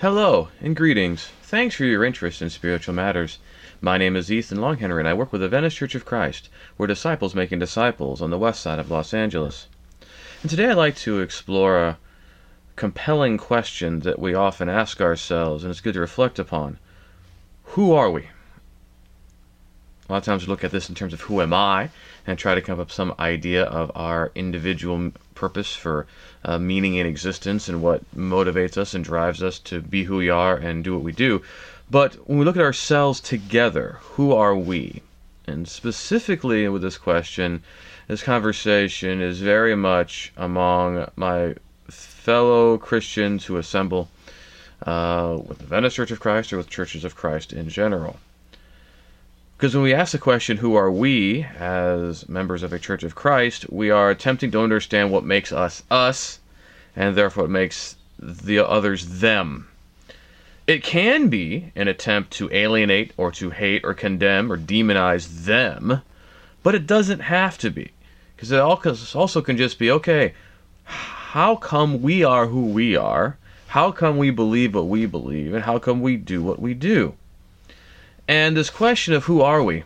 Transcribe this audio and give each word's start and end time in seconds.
Hello 0.00 0.46
and 0.60 0.76
greetings. 0.76 1.28
Thanks 1.42 1.74
for 1.74 1.84
your 1.84 2.04
interest 2.04 2.40
in 2.40 2.50
spiritual 2.50 2.94
matters. 2.94 3.40
My 3.80 3.98
name 3.98 4.14
is 4.14 4.30
Ethan 4.30 4.58
Longhenry 4.58 5.00
and 5.00 5.08
I 5.08 5.12
work 5.12 5.32
with 5.32 5.40
the 5.40 5.48
Venice 5.48 5.74
Church 5.74 5.96
of 5.96 6.04
Christ. 6.04 6.48
We're 6.78 6.86
disciples 6.86 7.34
making 7.34 7.58
disciples 7.58 8.22
on 8.22 8.30
the 8.30 8.38
west 8.38 8.62
side 8.62 8.78
of 8.78 8.92
Los 8.92 9.12
Angeles. 9.12 9.66
And 10.42 10.48
today 10.48 10.68
I'd 10.68 10.76
like 10.76 10.94
to 10.98 11.18
explore 11.18 11.80
a 11.80 11.98
compelling 12.76 13.38
question 13.38 13.98
that 14.02 14.20
we 14.20 14.34
often 14.34 14.68
ask 14.68 15.00
ourselves 15.00 15.64
and 15.64 15.72
it's 15.72 15.80
good 15.80 15.94
to 15.94 16.00
reflect 16.00 16.38
upon. 16.38 16.78
Who 17.74 17.92
are 17.92 18.08
we? 18.08 18.28
A 20.08 20.12
lot 20.12 20.18
of 20.18 20.24
times 20.24 20.46
we 20.46 20.50
look 20.50 20.62
at 20.62 20.70
this 20.70 20.88
in 20.88 20.94
terms 20.94 21.12
of 21.12 21.22
who 21.22 21.42
am 21.42 21.52
I 21.52 21.90
and 22.28 22.38
try 22.38 22.54
to 22.54 22.60
come 22.60 22.78
up 22.78 22.90
some 22.90 23.14
idea 23.18 23.64
of 23.64 23.90
our 23.94 24.30
individual 24.34 25.12
purpose 25.34 25.74
for 25.74 26.06
uh, 26.44 26.58
meaning 26.58 26.96
in 26.96 27.06
existence 27.06 27.70
and 27.70 27.80
what 27.80 28.02
motivates 28.14 28.76
us 28.76 28.92
and 28.92 29.02
drives 29.02 29.42
us 29.42 29.58
to 29.58 29.80
be 29.80 30.04
who 30.04 30.18
we 30.18 30.28
are 30.28 30.54
and 30.54 30.84
do 30.84 30.92
what 30.92 31.02
we 31.02 31.12
do. 31.12 31.40
But 31.90 32.16
when 32.28 32.38
we 32.38 32.44
look 32.44 32.56
at 32.56 32.62
ourselves 32.62 33.20
together, 33.20 33.96
who 34.00 34.34
are 34.34 34.54
we? 34.54 35.00
And 35.46 35.66
specifically 35.66 36.68
with 36.68 36.82
this 36.82 36.98
question, 36.98 37.62
this 38.08 38.22
conversation 38.22 39.22
is 39.22 39.40
very 39.40 39.74
much 39.74 40.30
among 40.36 41.10
my 41.16 41.54
fellow 41.88 42.76
Christians 42.76 43.46
who 43.46 43.56
assemble 43.56 44.10
uh, 44.82 45.38
with 45.46 45.60
the 45.60 45.64
Venice 45.64 45.94
Church 45.94 46.10
of 46.10 46.20
Christ 46.20 46.52
or 46.52 46.58
with 46.58 46.68
churches 46.68 47.04
of 47.06 47.16
Christ 47.16 47.54
in 47.54 47.70
general. 47.70 48.20
Because 49.58 49.74
when 49.74 49.82
we 49.82 49.92
ask 49.92 50.12
the 50.12 50.18
question, 50.18 50.58
who 50.58 50.76
are 50.76 50.88
we 50.88 51.42
as 51.58 52.28
members 52.28 52.62
of 52.62 52.72
a 52.72 52.78
Church 52.78 53.02
of 53.02 53.16
Christ, 53.16 53.68
we 53.68 53.90
are 53.90 54.08
attempting 54.08 54.52
to 54.52 54.60
understand 54.60 55.10
what 55.10 55.24
makes 55.24 55.50
us 55.50 55.82
us, 55.90 56.38
and 56.94 57.16
therefore 57.16 57.42
what 57.42 57.50
makes 57.50 57.96
the 58.20 58.60
others 58.60 59.18
them. 59.18 59.66
It 60.68 60.84
can 60.84 61.26
be 61.26 61.72
an 61.74 61.88
attempt 61.88 62.30
to 62.34 62.48
alienate 62.52 63.12
or 63.16 63.32
to 63.32 63.50
hate 63.50 63.82
or 63.82 63.94
condemn 63.94 64.52
or 64.52 64.56
demonize 64.56 65.44
them, 65.44 66.02
but 66.62 66.76
it 66.76 66.86
doesn't 66.86 67.20
have 67.20 67.58
to 67.58 67.70
be. 67.70 67.90
Because 68.36 68.52
it 68.52 68.60
also 68.60 69.42
can 69.42 69.56
just 69.56 69.76
be 69.76 69.90
okay, 69.90 70.34
how 70.84 71.56
come 71.56 72.00
we 72.00 72.22
are 72.22 72.46
who 72.46 72.66
we 72.66 72.94
are? 72.94 73.36
How 73.66 73.90
come 73.90 74.18
we 74.18 74.30
believe 74.30 74.76
what 74.76 74.86
we 74.86 75.04
believe? 75.06 75.52
And 75.52 75.64
how 75.64 75.80
come 75.80 76.00
we 76.00 76.16
do 76.16 76.44
what 76.44 76.60
we 76.60 76.74
do? 76.74 77.14
And 78.28 78.54
this 78.54 78.68
question 78.68 79.14
of 79.14 79.24
who 79.24 79.40
are 79.40 79.62
we 79.62 79.84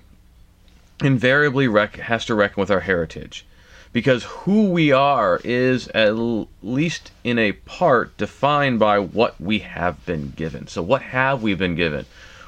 invariably 1.00 1.68
rec- 1.68 1.96
has 1.96 2.24
to 2.26 2.34
reckon 2.34 2.60
with 2.60 2.72
our 2.72 2.80
heritage. 2.80 3.46
Because 3.92 4.24
who 4.24 4.70
we 4.70 4.90
are 4.90 5.40
is, 5.44 5.86
at 5.88 6.16
least 6.62 7.12
in 7.22 7.38
a 7.38 7.52
part, 7.52 8.16
defined 8.16 8.80
by 8.80 8.98
what 8.98 9.40
we 9.40 9.60
have 9.60 10.04
been 10.06 10.32
given. 10.34 10.66
So, 10.66 10.82
what 10.82 11.02
have 11.02 11.42
we 11.42 11.54
been 11.54 11.76
given? 11.76 12.06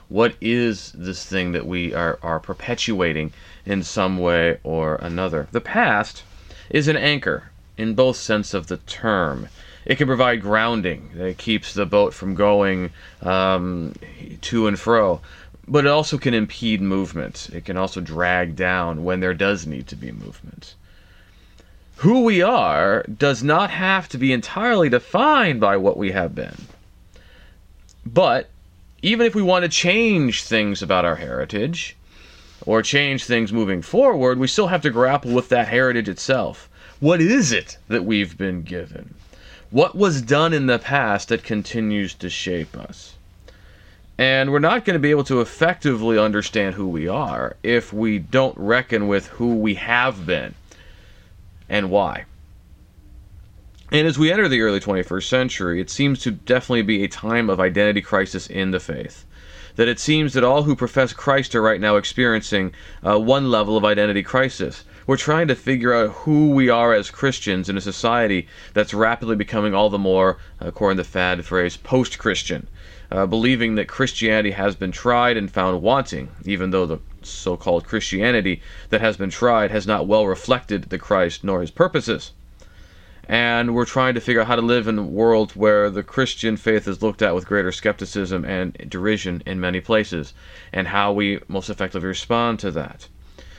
What 0.08 0.34
is 0.40 0.90
this 0.92 1.24
thing 1.24 1.52
that 1.52 1.66
we 1.66 1.94
are, 1.94 2.18
are 2.22 2.40
perpetuating 2.40 3.32
in 3.66 3.82
some 3.82 4.18
way 4.18 4.58
or 4.64 4.96
another? 4.96 5.48
The 5.52 5.60
past 5.60 6.22
is 6.70 6.88
an 6.88 6.96
anchor 6.96 7.50
in 7.76 7.94
both 7.94 8.16
sense 8.16 8.54
of 8.54 8.68
the 8.68 8.78
term. 8.78 9.48
It 9.84 9.96
can 9.96 10.06
provide 10.06 10.40
grounding. 10.40 11.10
It 11.14 11.36
keeps 11.36 11.74
the 11.74 11.84
boat 11.84 12.14
from 12.14 12.34
going 12.34 12.90
um, 13.20 13.94
to 14.40 14.66
and 14.66 14.78
fro 14.78 15.20
but 15.66 15.86
it 15.86 15.90
also 15.90 16.18
can 16.18 16.34
impede 16.34 16.80
movement. 16.80 17.48
It 17.52 17.64
can 17.64 17.76
also 17.76 18.00
drag 18.00 18.56
down 18.56 19.04
when 19.04 19.20
there 19.20 19.34
does 19.34 19.66
need 19.66 19.86
to 19.88 19.96
be 19.96 20.12
movement. 20.12 20.74
Who 21.96 22.24
we 22.24 22.42
are 22.42 23.04
does 23.04 23.42
not 23.42 23.70
have 23.70 24.08
to 24.10 24.18
be 24.18 24.32
entirely 24.32 24.88
defined 24.88 25.60
by 25.60 25.76
what 25.76 25.96
we 25.96 26.10
have 26.12 26.34
been. 26.34 26.66
But 28.04 28.50
even 29.00 29.26
if 29.26 29.34
we 29.34 29.42
want 29.42 29.62
to 29.62 29.68
change 29.68 30.42
things 30.42 30.82
about 30.82 31.04
our 31.04 31.16
heritage, 31.16 31.96
or 32.66 32.82
change 32.82 33.24
things 33.24 33.52
moving 33.52 33.82
forward, 33.82 34.38
we 34.38 34.46
still 34.46 34.68
have 34.68 34.82
to 34.82 34.90
grapple 34.90 35.32
with 35.32 35.48
that 35.50 35.68
heritage 35.68 36.08
itself. 36.08 36.68
What 37.00 37.20
is 37.20 37.52
it 37.52 37.76
that 37.88 38.04
we've 38.04 38.38
been 38.38 38.62
given? 38.62 39.14
What 39.70 39.94
was 39.94 40.22
done 40.22 40.52
in 40.52 40.66
the 40.66 40.78
past 40.78 41.28
that 41.28 41.42
continues 41.42 42.14
to 42.14 42.30
shape 42.30 42.76
us? 42.76 43.14
And 44.16 44.52
we're 44.52 44.60
not 44.60 44.84
going 44.84 44.94
to 44.94 45.00
be 45.00 45.10
able 45.10 45.24
to 45.24 45.40
effectively 45.40 46.18
understand 46.18 46.76
who 46.76 46.86
we 46.86 47.08
are 47.08 47.56
if 47.64 47.92
we 47.92 48.20
don't 48.20 48.56
reckon 48.56 49.08
with 49.08 49.26
who 49.26 49.56
we 49.56 49.74
have 49.74 50.24
been 50.24 50.54
and 51.68 51.90
why. 51.90 52.24
And 53.90 54.06
as 54.06 54.18
we 54.18 54.32
enter 54.32 54.48
the 54.48 54.60
early 54.60 54.80
21st 54.80 55.28
century, 55.28 55.80
it 55.80 55.90
seems 55.90 56.20
to 56.20 56.30
definitely 56.30 56.82
be 56.82 57.02
a 57.02 57.08
time 57.08 57.50
of 57.50 57.58
identity 57.58 58.00
crisis 58.00 58.46
in 58.46 58.70
the 58.70 58.80
faith. 58.80 59.24
That 59.76 59.88
it 59.88 59.98
seems 59.98 60.34
that 60.34 60.44
all 60.44 60.62
who 60.62 60.76
profess 60.76 61.12
Christ 61.12 61.54
are 61.56 61.62
right 61.62 61.80
now 61.80 61.96
experiencing 61.96 62.72
uh, 63.02 63.18
one 63.18 63.50
level 63.50 63.76
of 63.76 63.84
identity 63.84 64.22
crisis. 64.22 64.84
We're 65.08 65.16
trying 65.16 65.48
to 65.48 65.56
figure 65.56 65.92
out 65.92 66.10
who 66.10 66.50
we 66.50 66.68
are 66.68 66.94
as 66.94 67.10
Christians 67.10 67.68
in 67.68 67.76
a 67.76 67.80
society 67.80 68.46
that's 68.72 68.94
rapidly 68.94 69.34
becoming 69.34 69.74
all 69.74 69.90
the 69.90 69.98
more, 69.98 70.38
according 70.60 70.96
to 70.98 71.02
the 71.02 71.08
fad 71.08 71.44
phrase, 71.44 71.76
post 71.76 72.18
Christian 72.18 72.68
uh, 73.14 73.26
believing 73.26 73.76
that 73.76 73.86
Christianity 73.86 74.50
has 74.50 74.74
been 74.74 74.90
tried 74.90 75.36
and 75.36 75.48
found 75.48 75.80
wanting, 75.80 76.30
even 76.44 76.70
though 76.70 76.84
the 76.84 76.98
so 77.22 77.56
called 77.56 77.84
Christianity 77.84 78.60
that 78.88 79.00
has 79.00 79.16
been 79.16 79.30
tried 79.30 79.70
has 79.70 79.86
not 79.86 80.08
well 80.08 80.26
reflected 80.26 80.84
the 80.84 80.98
Christ 80.98 81.44
nor 81.44 81.60
his 81.60 81.70
purposes. 81.70 82.32
And 83.28 83.72
we're 83.72 83.84
trying 83.84 84.14
to 84.14 84.20
figure 84.20 84.40
out 84.40 84.48
how 84.48 84.56
to 84.56 84.62
live 84.62 84.88
in 84.88 84.98
a 84.98 85.04
world 85.04 85.52
where 85.52 85.90
the 85.90 86.02
Christian 86.02 86.56
faith 86.56 86.88
is 86.88 87.02
looked 87.02 87.22
at 87.22 87.36
with 87.36 87.46
greater 87.46 87.70
skepticism 87.70 88.44
and 88.44 88.76
derision 88.90 89.44
in 89.46 89.60
many 89.60 89.80
places, 89.80 90.34
and 90.72 90.88
how 90.88 91.12
we 91.12 91.38
most 91.46 91.70
effectively 91.70 92.08
respond 92.08 92.58
to 92.58 92.72
that. 92.72 93.06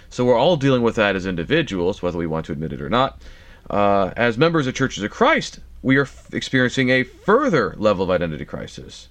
So 0.09 0.25
we're 0.25 0.37
all 0.37 0.57
dealing 0.57 0.81
with 0.81 0.95
that 0.97 1.15
as 1.15 1.25
individuals, 1.25 2.01
whether 2.01 2.17
we 2.17 2.27
want 2.27 2.45
to 2.47 2.51
admit 2.51 2.73
it 2.73 2.81
or 2.81 2.89
not. 2.89 3.21
Uh, 3.69 4.11
as 4.17 4.37
members 4.37 4.67
of 4.67 4.75
churches 4.75 5.01
of 5.01 5.11
Christ, 5.11 5.59
we 5.81 5.95
are 5.95 6.01
f- 6.01 6.27
experiencing 6.33 6.89
a 6.89 7.03
further 7.03 7.73
level 7.77 8.03
of 8.03 8.09
identity 8.09 8.43
crisis 8.43 9.07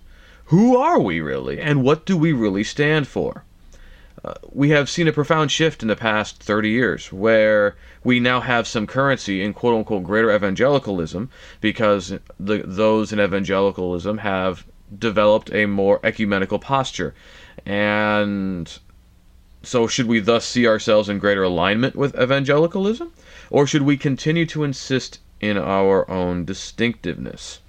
who 0.46 0.76
are 0.76 1.00
we 1.00 1.20
really, 1.20 1.60
and 1.60 1.82
what 1.82 2.04
do 2.04 2.16
we 2.16 2.32
really 2.32 2.64
stand 2.64 3.08
for? 3.08 3.44
Uh, 4.24 4.34
we 4.52 4.70
have 4.70 4.88
seen 4.88 5.08
a 5.08 5.12
profound 5.12 5.50
shift 5.50 5.82
in 5.82 5.88
the 5.88 5.96
past 5.96 6.42
30 6.42 6.70
years 6.70 7.12
where 7.12 7.76
we 8.02 8.20
now 8.20 8.40
have 8.40 8.66
some 8.66 8.86
currency 8.86 9.42
in 9.42 9.52
quote 9.52 9.74
unquote 9.74 10.02
greater 10.02 10.34
evangelicalism 10.34 11.28
because 11.60 12.14
the, 12.40 12.62
those 12.64 13.12
in 13.12 13.20
evangelicalism 13.20 14.18
have 14.18 14.64
developed 14.98 15.52
a 15.52 15.66
more 15.66 16.00
ecumenical 16.02 16.58
posture. 16.58 17.14
And 17.66 18.78
so, 19.62 19.86
should 19.86 20.06
we 20.06 20.20
thus 20.20 20.46
see 20.46 20.66
ourselves 20.66 21.08
in 21.08 21.18
greater 21.18 21.42
alignment 21.42 21.96
with 21.96 22.18
evangelicalism? 22.18 23.12
Or 23.50 23.66
should 23.66 23.82
we 23.82 23.96
continue 23.96 24.46
to 24.46 24.64
insist 24.64 25.20
in 25.40 25.56
our 25.56 26.10
own 26.10 26.44
distinctiveness? 26.44 27.60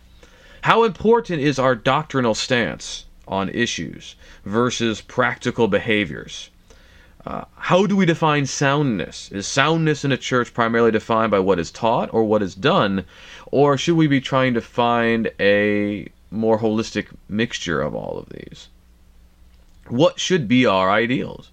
How 0.66 0.84
important 0.84 1.44
is 1.44 1.59
our 1.59 1.76
doctrinal 1.76 2.34
stance 2.34 3.06
on 3.28 3.50
issues 3.50 4.16
versus 4.44 5.00
practical 5.00 5.68
behaviors? 5.68 6.50
Uh, 7.24 7.44
how 7.56 7.86
do 7.86 7.96
we 7.96 8.08
define 8.08 8.48
soundness? 8.48 9.30
Is 9.31 9.46
soundness 9.46 10.04
in 10.04 10.12
a 10.12 10.18
church 10.18 10.56
primarily 10.56 10.90
defined 10.90 11.30
by 11.30 11.38
what 11.38 11.59
is 11.59 11.70
taught 11.70 12.12
or 12.12 12.24
what 12.24 12.42
is 12.42 12.56
done? 12.56 13.06
Or 13.52 13.78
should 13.78 13.96
we 13.96 14.08
be 14.08 14.20
trying 14.20 14.56
to 14.56 14.59
find 14.59 15.30
a 15.40 16.08
more 16.31 16.58
holistic 16.58 17.09
mixture 17.30 17.80
of 17.80 17.94
all 17.94 18.18
of 18.18 18.30
these? 18.30 18.70
What 19.88 20.20
should 20.20 20.48
be 20.48 20.66
our 20.66 20.90
ideals? 20.90 21.52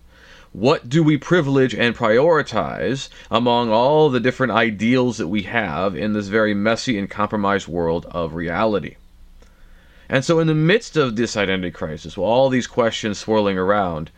What 0.52 0.88
do 0.88 1.02
we 1.02 1.18
privilege 1.18 1.74
and 1.74 1.94
prioritize 1.94 3.10
among 3.30 3.68
all 3.68 4.08
the 4.08 4.20
different 4.20 4.52
ideals 4.52 5.18
that 5.18 5.28
we 5.28 5.42
have 5.42 5.94
in 5.94 6.14
this 6.14 6.28
very 6.28 6.54
messy 6.54 6.98
and 6.98 7.10
compromised 7.10 7.68
world 7.68 8.06
of 8.06 8.34
reality? 8.34 8.96
And 10.12 10.22
so, 10.22 10.40
in 10.40 10.46
the 10.46 10.54
midst 10.54 10.98
of 10.98 11.16
this 11.16 11.38
identity 11.38 11.70
crisis, 11.70 12.18
with 12.18 12.26
all 12.26 12.50
these 12.50 12.66
questions 12.66 13.16
swirling 13.16 13.56
around, 13.56 14.10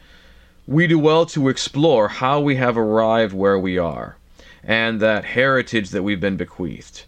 we 0.67 0.89
do 0.89 0.99
well 0.99 1.25
to 1.27 1.49
explore 1.49 2.09
how 2.09 2.41
we 2.41 2.57
have 2.57 2.77
arrived 2.77 3.33
where 3.33 3.57
we 3.57 3.79
are 3.79 4.17
and 4.65 4.99
that 5.01 5.25
heritage 5.25 5.91
that 5.91 6.03
we've 6.03 6.21
been 6.21 6.37
bequeathed. 6.37 7.05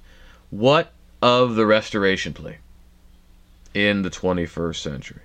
What 0.51 0.93
of 1.21 1.57
the 1.57 1.67
restoration 1.67 2.33
plea 2.33 2.59
in 3.75 4.03
the 4.03 4.11
21st 4.11 4.77
century? 4.77 5.23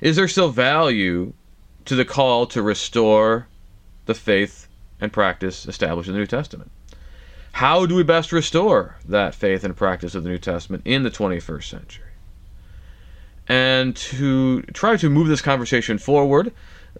Is 0.00 0.16
there 0.16 0.26
still 0.26 0.48
value 0.48 1.34
to 1.84 1.94
the 1.94 2.06
call 2.06 2.46
to 2.46 2.62
restore 2.62 3.48
the 4.06 4.14
faith 4.14 4.66
and 4.98 5.12
practice 5.12 5.68
established 5.68 6.08
in 6.08 6.14
the 6.14 6.20
New 6.20 6.26
Testament? 6.26 6.70
How 7.52 7.84
do 7.84 7.94
we 7.94 8.02
best 8.02 8.32
restore 8.32 8.96
that 9.06 9.34
faith 9.34 9.62
and 9.62 9.76
practice 9.76 10.14
of 10.14 10.22
the 10.22 10.30
New 10.30 10.38
Testament 10.38 10.80
in 10.86 11.02
the 11.02 11.10
21st 11.10 11.64
century? 11.64 12.11
And 13.48 13.96
to 13.96 14.62
try 14.72 14.96
to 14.96 15.10
move 15.10 15.28
this 15.28 15.42
conversation 15.42 15.98
forward, 15.98 16.52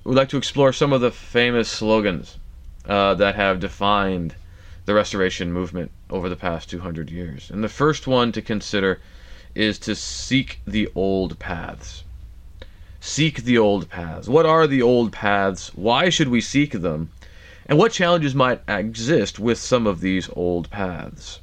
we'd 0.04 0.16
like 0.16 0.28
to 0.30 0.36
explore 0.36 0.72
some 0.72 0.92
of 0.92 1.00
the 1.00 1.10
famous 1.10 1.68
slogans 1.68 2.36
uh, 2.86 3.14
that 3.14 3.36
have 3.36 3.60
defined 3.60 4.34
the 4.84 4.94
restoration 4.94 5.52
movement 5.52 5.90
over 6.10 6.28
the 6.28 6.36
past 6.36 6.68
200 6.68 7.10
years. 7.10 7.50
And 7.50 7.62
the 7.62 7.68
first 7.68 8.06
one 8.06 8.32
to 8.32 8.42
consider 8.42 9.00
is 9.54 9.78
to 9.80 9.94
seek 9.94 10.60
the 10.66 10.88
old 10.94 11.38
paths. 11.38 12.02
Seek 13.00 13.44
the 13.44 13.58
old 13.58 13.88
paths. 13.88 14.28
What 14.28 14.46
are 14.46 14.66
the 14.66 14.82
old 14.82 15.12
paths? 15.12 15.70
Why 15.74 16.08
should 16.08 16.28
we 16.28 16.40
seek 16.40 16.72
them? 16.72 17.10
And 17.66 17.78
what 17.78 17.92
challenges 17.92 18.34
might 18.34 18.62
exist 18.66 19.38
with 19.38 19.58
some 19.58 19.86
of 19.86 20.00
these 20.00 20.28
old 20.34 20.70
paths? 20.70 21.40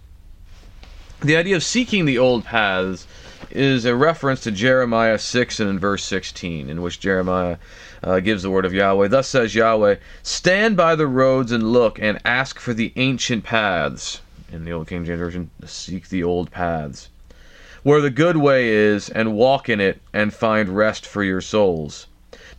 The 1.22 1.36
idea 1.36 1.56
of 1.56 1.64
seeking 1.64 2.06
the 2.06 2.18
old 2.18 2.46
paths 2.46 3.08
is 3.52 3.86
a 3.86 3.96
reference 3.96 4.42
to 4.42 4.52
Jeremiah 4.52 5.18
6 5.18 5.60
and 5.60 5.70
in 5.70 5.80
verse 5.80 6.04
16, 6.04 6.70
in 6.70 6.82
which 6.82 7.00
Jeremiah 7.00 7.58
uh, 8.04 8.20
gives 8.20 8.44
the 8.44 8.50
word 8.50 8.66
of 8.66 8.74
Yahweh. 8.74 9.08
Thus 9.08 9.28
says 9.28 9.56
Yahweh, 9.56 9.96
Stand 10.24 10.78
by 10.78 10.96
the 10.96 11.08
roads 11.08 11.52
and 11.52 11.72
look 11.72 12.00
and 12.00 12.20
ask 12.26 12.60
for 12.60 12.74
the 12.74 12.94
ancient 12.96 13.44
paths. 13.44 14.22
In 14.52 14.66
the 14.66 14.72
Old 14.72 14.88
King 14.88 15.06
James 15.06 15.20
Version, 15.20 15.50
seek 15.66 16.10
the 16.10 16.24
old 16.24 16.52
paths. 16.52 17.10
Where 17.84 18.02
the 18.02 18.10
good 18.10 18.38
way 18.38 18.70
is, 18.70 19.10
and 19.10 19.34
walk 19.34 19.70
in 19.70 19.80
it, 19.80 20.02
and 20.14 20.34
find 20.34 20.76
rest 20.76 21.06
for 21.06 21.24
your 21.24 21.42
souls. 21.42 22.08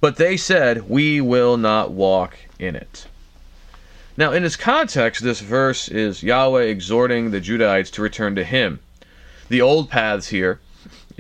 But 0.01 0.17
they 0.17 0.37
said, 0.37 0.89
We 0.89 1.21
will 1.21 1.57
not 1.57 1.91
walk 1.91 2.37
in 2.59 2.75
it. 2.75 3.07
Now, 4.17 4.33
in 4.33 4.45
its 4.45 4.57
context, 4.57 5.23
this 5.23 5.41
verse 5.41 5.89
is 5.89 6.23
Yahweh 6.23 6.63
exhorting 6.63 7.31
the 7.31 7.41
Judahites 7.41 7.91
to 7.93 8.03
return 8.03 8.35
to 8.37 8.45
Him. 8.45 8.81
The 9.49 9.61
old 9.61 9.91
paths 9.91 10.29
here 10.29 10.61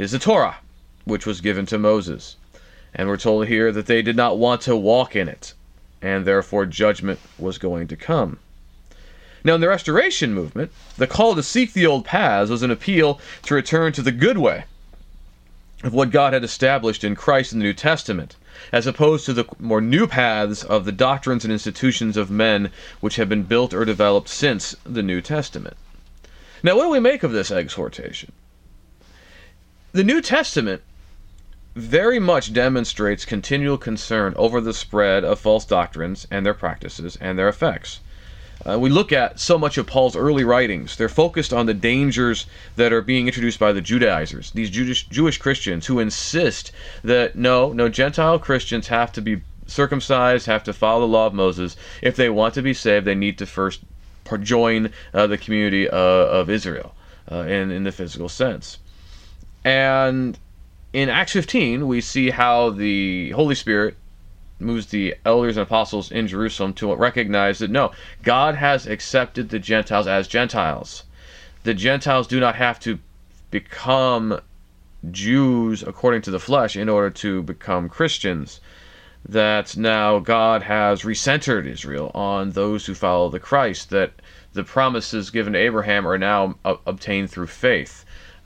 is 0.00 0.12
the 0.12 0.18
Torah, 0.18 0.56
which 1.04 1.26
was 1.26 1.42
given 1.42 1.66
to 1.66 1.78
Moses. 1.78 2.36
And 2.94 3.06
we're 3.06 3.18
told 3.18 3.48
here 3.48 3.70
that 3.70 3.84
they 3.84 4.00
did 4.00 4.16
not 4.16 4.38
want 4.38 4.62
to 4.62 4.74
walk 4.74 5.14
in 5.14 5.28
it, 5.28 5.52
and 6.00 6.24
therefore 6.24 6.64
judgment 6.64 7.20
was 7.38 7.58
going 7.58 7.86
to 7.88 7.96
come. 7.96 8.38
Now, 9.44 9.56
in 9.56 9.60
the 9.60 9.68
Restoration 9.68 10.32
movement, 10.32 10.72
the 10.96 11.06
call 11.06 11.34
to 11.34 11.42
seek 11.42 11.74
the 11.74 11.86
old 11.86 12.06
paths 12.06 12.50
was 12.50 12.62
an 12.62 12.70
appeal 12.70 13.20
to 13.42 13.54
return 13.54 13.92
to 13.92 14.00
the 14.00 14.10
good 14.10 14.38
way 14.38 14.64
of 15.84 15.92
what 15.92 16.10
God 16.10 16.32
had 16.32 16.44
established 16.44 17.04
in 17.04 17.14
Christ 17.14 17.52
in 17.52 17.58
the 17.58 17.64
New 17.64 17.74
Testament, 17.74 18.36
as 18.72 18.86
opposed 18.86 19.26
to 19.26 19.34
the 19.34 19.44
more 19.58 19.82
new 19.82 20.06
paths 20.06 20.64
of 20.64 20.86
the 20.86 20.92
doctrines 20.92 21.44
and 21.44 21.52
institutions 21.52 22.16
of 22.16 22.30
men 22.30 22.70
which 23.00 23.16
have 23.16 23.28
been 23.28 23.42
built 23.42 23.74
or 23.74 23.84
developed 23.84 24.30
since 24.30 24.74
the 24.84 25.02
New 25.02 25.20
Testament. 25.20 25.76
Now, 26.62 26.76
what 26.76 26.84
do 26.84 26.88
we 26.88 27.00
make 27.00 27.22
of 27.22 27.32
this 27.32 27.50
exhortation? 27.50 28.32
The 29.92 30.04
New 30.04 30.20
Testament 30.20 30.82
very 31.74 32.20
much 32.20 32.52
demonstrates 32.52 33.24
continual 33.24 33.76
concern 33.76 34.34
over 34.36 34.60
the 34.60 34.72
spread 34.72 35.24
of 35.24 35.40
false 35.40 35.64
doctrines 35.64 36.28
and 36.30 36.46
their 36.46 36.54
practices 36.54 37.18
and 37.20 37.36
their 37.36 37.48
effects. 37.48 37.98
Uh, 38.64 38.78
we 38.78 38.88
look 38.88 39.10
at 39.10 39.40
so 39.40 39.58
much 39.58 39.76
of 39.78 39.88
Paul's 39.88 40.14
early 40.14 40.44
writings. 40.44 40.96
They're 40.96 41.08
focused 41.08 41.52
on 41.52 41.66
the 41.66 41.74
dangers 41.74 42.46
that 42.76 42.92
are 42.92 43.02
being 43.02 43.26
introduced 43.26 43.58
by 43.58 43.72
the 43.72 43.80
Judaizers, 43.80 44.52
these 44.52 44.70
Jewish, 44.70 45.08
Jewish 45.08 45.38
Christians 45.38 45.86
who 45.86 45.98
insist 45.98 46.70
that 47.02 47.34
no, 47.34 47.72
no, 47.72 47.88
Gentile 47.88 48.38
Christians 48.38 48.86
have 48.88 49.10
to 49.14 49.20
be 49.20 49.42
circumcised, 49.66 50.46
have 50.46 50.62
to 50.64 50.72
follow 50.72 51.00
the 51.00 51.12
law 51.12 51.26
of 51.26 51.34
Moses. 51.34 51.76
If 52.00 52.14
they 52.14 52.30
want 52.30 52.54
to 52.54 52.62
be 52.62 52.74
saved, 52.74 53.06
they 53.06 53.16
need 53.16 53.38
to 53.38 53.46
first 53.46 53.80
join 54.42 54.92
uh, 55.12 55.26
the 55.26 55.38
community 55.38 55.90
uh, 55.90 55.96
of 55.96 56.48
Israel 56.48 56.94
uh, 57.28 57.38
in, 57.38 57.72
in 57.72 57.82
the 57.82 57.90
physical 57.90 58.28
sense. 58.28 58.78
And 59.64 60.38
in 60.92 61.08
Acts 61.08 61.32
15, 61.32 61.86
we 61.86 62.00
see 62.00 62.30
how 62.30 62.70
the 62.70 63.30
Holy 63.30 63.54
Spirit 63.54 63.96
moves 64.58 64.86
the 64.86 65.14
elders 65.24 65.56
and 65.56 65.66
apostles 65.66 66.10
in 66.10 66.26
Jerusalem 66.26 66.74
to 66.74 66.94
recognize 66.94 67.58
that 67.58 67.70
no, 67.70 67.92
God 68.22 68.54
has 68.56 68.86
accepted 68.86 69.48
the 69.48 69.58
Gentiles 69.58 70.06
as 70.06 70.28
Gentiles. 70.28 71.04
The 71.62 71.74
Gentiles 71.74 72.26
do 72.26 72.40
not 72.40 72.56
have 72.56 72.78
to 72.80 72.98
become 73.50 74.40
Jews 75.10 75.82
according 75.82 76.22
to 76.22 76.30
the 76.30 76.40
flesh 76.40 76.76
in 76.76 76.88
order 76.88 77.10
to 77.10 77.42
become 77.42 77.88
Christians. 77.88 78.60
That 79.28 79.76
now 79.76 80.18
God 80.18 80.62
has 80.62 81.02
recentered 81.02 81.66
Israel 81.66 82.10
on 82.14 82.50
those 82.50 82.86
who 82.86 82.94
follow 82.94 83.28
the 83.28 83.38
Christ, 83.38 83.90
that 83.90 84.12
the 84.52 84.64
promises 84.64 85.30
given 85.30 85.52
to 85.52 85.58
Abraham 85.58 86.06
are 86.06 86.18
now 86.18 86.56
obtained 86.64 87.30
through 87.30 87.48
faith. 87.48 88.04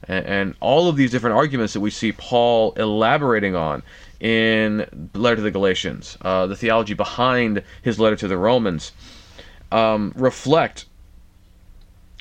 And, 0.08 0.26
and 0.26 0.54
all 0.60 0.88
of 0.88 0.96
these 0.96 1.10
different 1.10 1.36
arguments 1.36 1.72
that 1.72 1.80
we 1.80 1.90
see 1.90 2.12
Paul 2.12 2.72
elaborating 2.72 3.54
on 3.54 3.82
in 4.20 5.08
the 5.12 5.18
letter 5.18 5.36
to 5.36 5.42
the 5.42 5.50
Galatians, 5.50 6.16
uh, 6.22 6.46
the 6.46 6.56
theology 6.56 6.94
behind 6.94 7.62
his 7.82 7.98
letter 7.98 8.16
to 8.16 8.28
the 8.28 8.38
Romans, 8.38 8.92
um, 9.72 10.12
reflect 10.16 10.86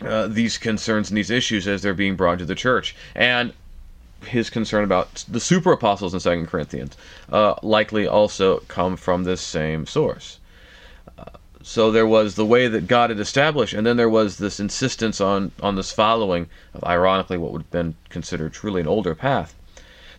uh, 0.01 0.27
these 0.27 0.57
concerns 0.57 1.09
and 1.09 1.17
these 1.17 1.29
issues 1.29 1.67
as 1.67 1.81
they're 1.81 1.93
being 1.93 2.15
brought 2.15 2.39
to 2.39 2.45
the 2.45 2.55
church. 2.55 2.95
And 3.15 3.53
his 4.25 4.49
concern 4.49 4.83
about 4.83 5.25
the 5.27 5.39
super 5.39 5.71
apostles 5.71 6.13
in 6.13 6.19
Second 6.19 6.47
Corinthians 6.47 6.97
uh, 7.31 7.55
likely 7.61 8.07
also 8.07 8.59
come 8.67 8.95
from 8.95 9.23
this 9.23 9.41
same 9.41 9.85
source. 9.85 10.39
So 11.65 11.91
there 11.91 12.05
was 12.05 12.35
the 12.35 12.45
way 12.45 12.67
that 12.67 12.87
God 12.87 13.09
had 13.09 13.19
established, 13.19 13.73
and 13.73 13.87
then 13.87 13.95
there 13.95 14.09
was 14.09 14.37
this 14.37 14.59
insistence 14.59 15.21
on 15.21 15.53
on 15.61 15.75
this 15.75 15.93
following 15.93 16.49
of, 16.73 16.83
ironically, 16.83 17.37
what 17.37 17.53
would 17.53 17.61
have 17.61 17.71
been 17.71 17.95
considered 18.09 18.51
truly 18.51 18.81
an 18.81 18.87
older 18.87 19.15
path. 19.15 19.55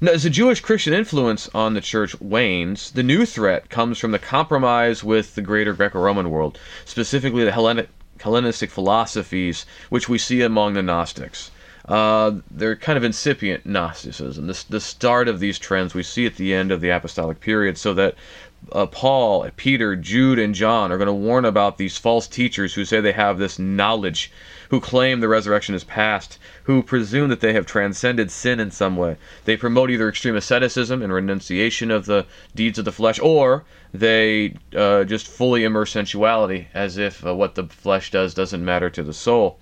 Now, 0.01 0.13
as 0.13 0.23
the 0.23 0.31
Jewish 0.31 0.61
Christian 0.61 0.93
influence 0.93 1.49
on 1.55 1.75
the 1.75 1.81
church 1.81 2.19
wanes, 2.21 2.91
the 2.91 3.03
new 3.03 3.27
threat 3.27 3.69
comes 3.69 3.99
from 3.99 4.11
the 4.11 4.19
compromise 4.19 5.05
with 5.05 5.35
the 5.35 5.43
greater 5.43 5.73
Greco 5.75 6.01
Roman 6.01 6.31
world, 6.31 6.59
specifically 6.85 7.45
the 7.45 7.53
Hellenic, 7.53 7.89
Hellenistic 8.21 8.71
philosophies, 8.71 9.67
which 9.91 10.09
we 10.09 10.19
see 10.19 10.41
among 10.41 10.73
the 10.73 10.83
Gnostics. 10.83 11.51
Uh, 11.87 12.41
they're 12.51 12.75
kind 12.75 12.97
of 12.97 13.05
incipient 13.05 13.67
Gnosticism. 13.67 14.47
The, 14.47 14.65
the 14.71 14.81
start 14.81 15.29
of 15.29 15.41
these 15.41 15.59
trends 15.59 15.95
we 15.95 16.03
see 16.03 16.25
at 16.25 16.37
the 16.37 16.55
end 16.55 16.73
of 16.73 16.81
the 16.81 16.89
apostolic 16.89 17.41
period, 17.41 17.77
so 17.77 17.93
that 17.95 18.15
uh, 18.73 18.87
Paul, 18.87 19.49
Peter, 19.57 19.97
Jude, 19.97 20.39
and 20.39 20.55
John 20.55 20.91
are 20.91 20.99
going 20.99 21.07
to 21.07 21.13
warn 21.13 21.45
about 21.45 21.79
these 21.79 21.99
false 21.99 22.27
teachers 22.27 22.75
who 22.75 22.85
say 22.85 23.01
they 23.01 23.13
have 23.13 23.39
this 23.39 23.59
knowledge, 23.59 24.33
who 24.71 24.81
claim 24.81 25.21
the 25.21 25.29
resurrection 25.29 25.75
is 25.75 25.85
past, 25.85 26.39
who 26.65 26.83
presume 26.83 27.29
that 27.31 27.41
they 27.41 27.53
have 27.53 27.67
transcended 27.67 28.31
sin 28.31 28.61
in 28.61 28.71
some 28.71 28.97
way. 28.97 29.17
They 29.45 29.57
promote 29.57 29.91
either 29.91 30.09
extreme 30.09 30.37
asceticism 30.37 31.03
and 31.03 31.13
renunciation 31.13 31.91
of 31.91 32.07
the 32.07 32.27
deeds 32.55 32.79
of 32.79 32.85
the 32.85 32.93
flesh, 32.93 33.19
or 33.21 33.65
they 33.93 34.57
uh, 34.77 35.05
just 35.05 35.29
fully 35.29 35.65
immerse 35.65 35.93
sensuality 35.93 36.69
as 36.75 36.97
if 36.97 37.25
uh, 37.25 37.35
what 37.35 37.55
the 37.55 37.65
flesh 37.65 38.11
does 38.11 38.35
doesn't 38.35 38.65
matter 38.65 38.91
to 38.91 39.03
the 39.03 39.13
soul 39.13 39.59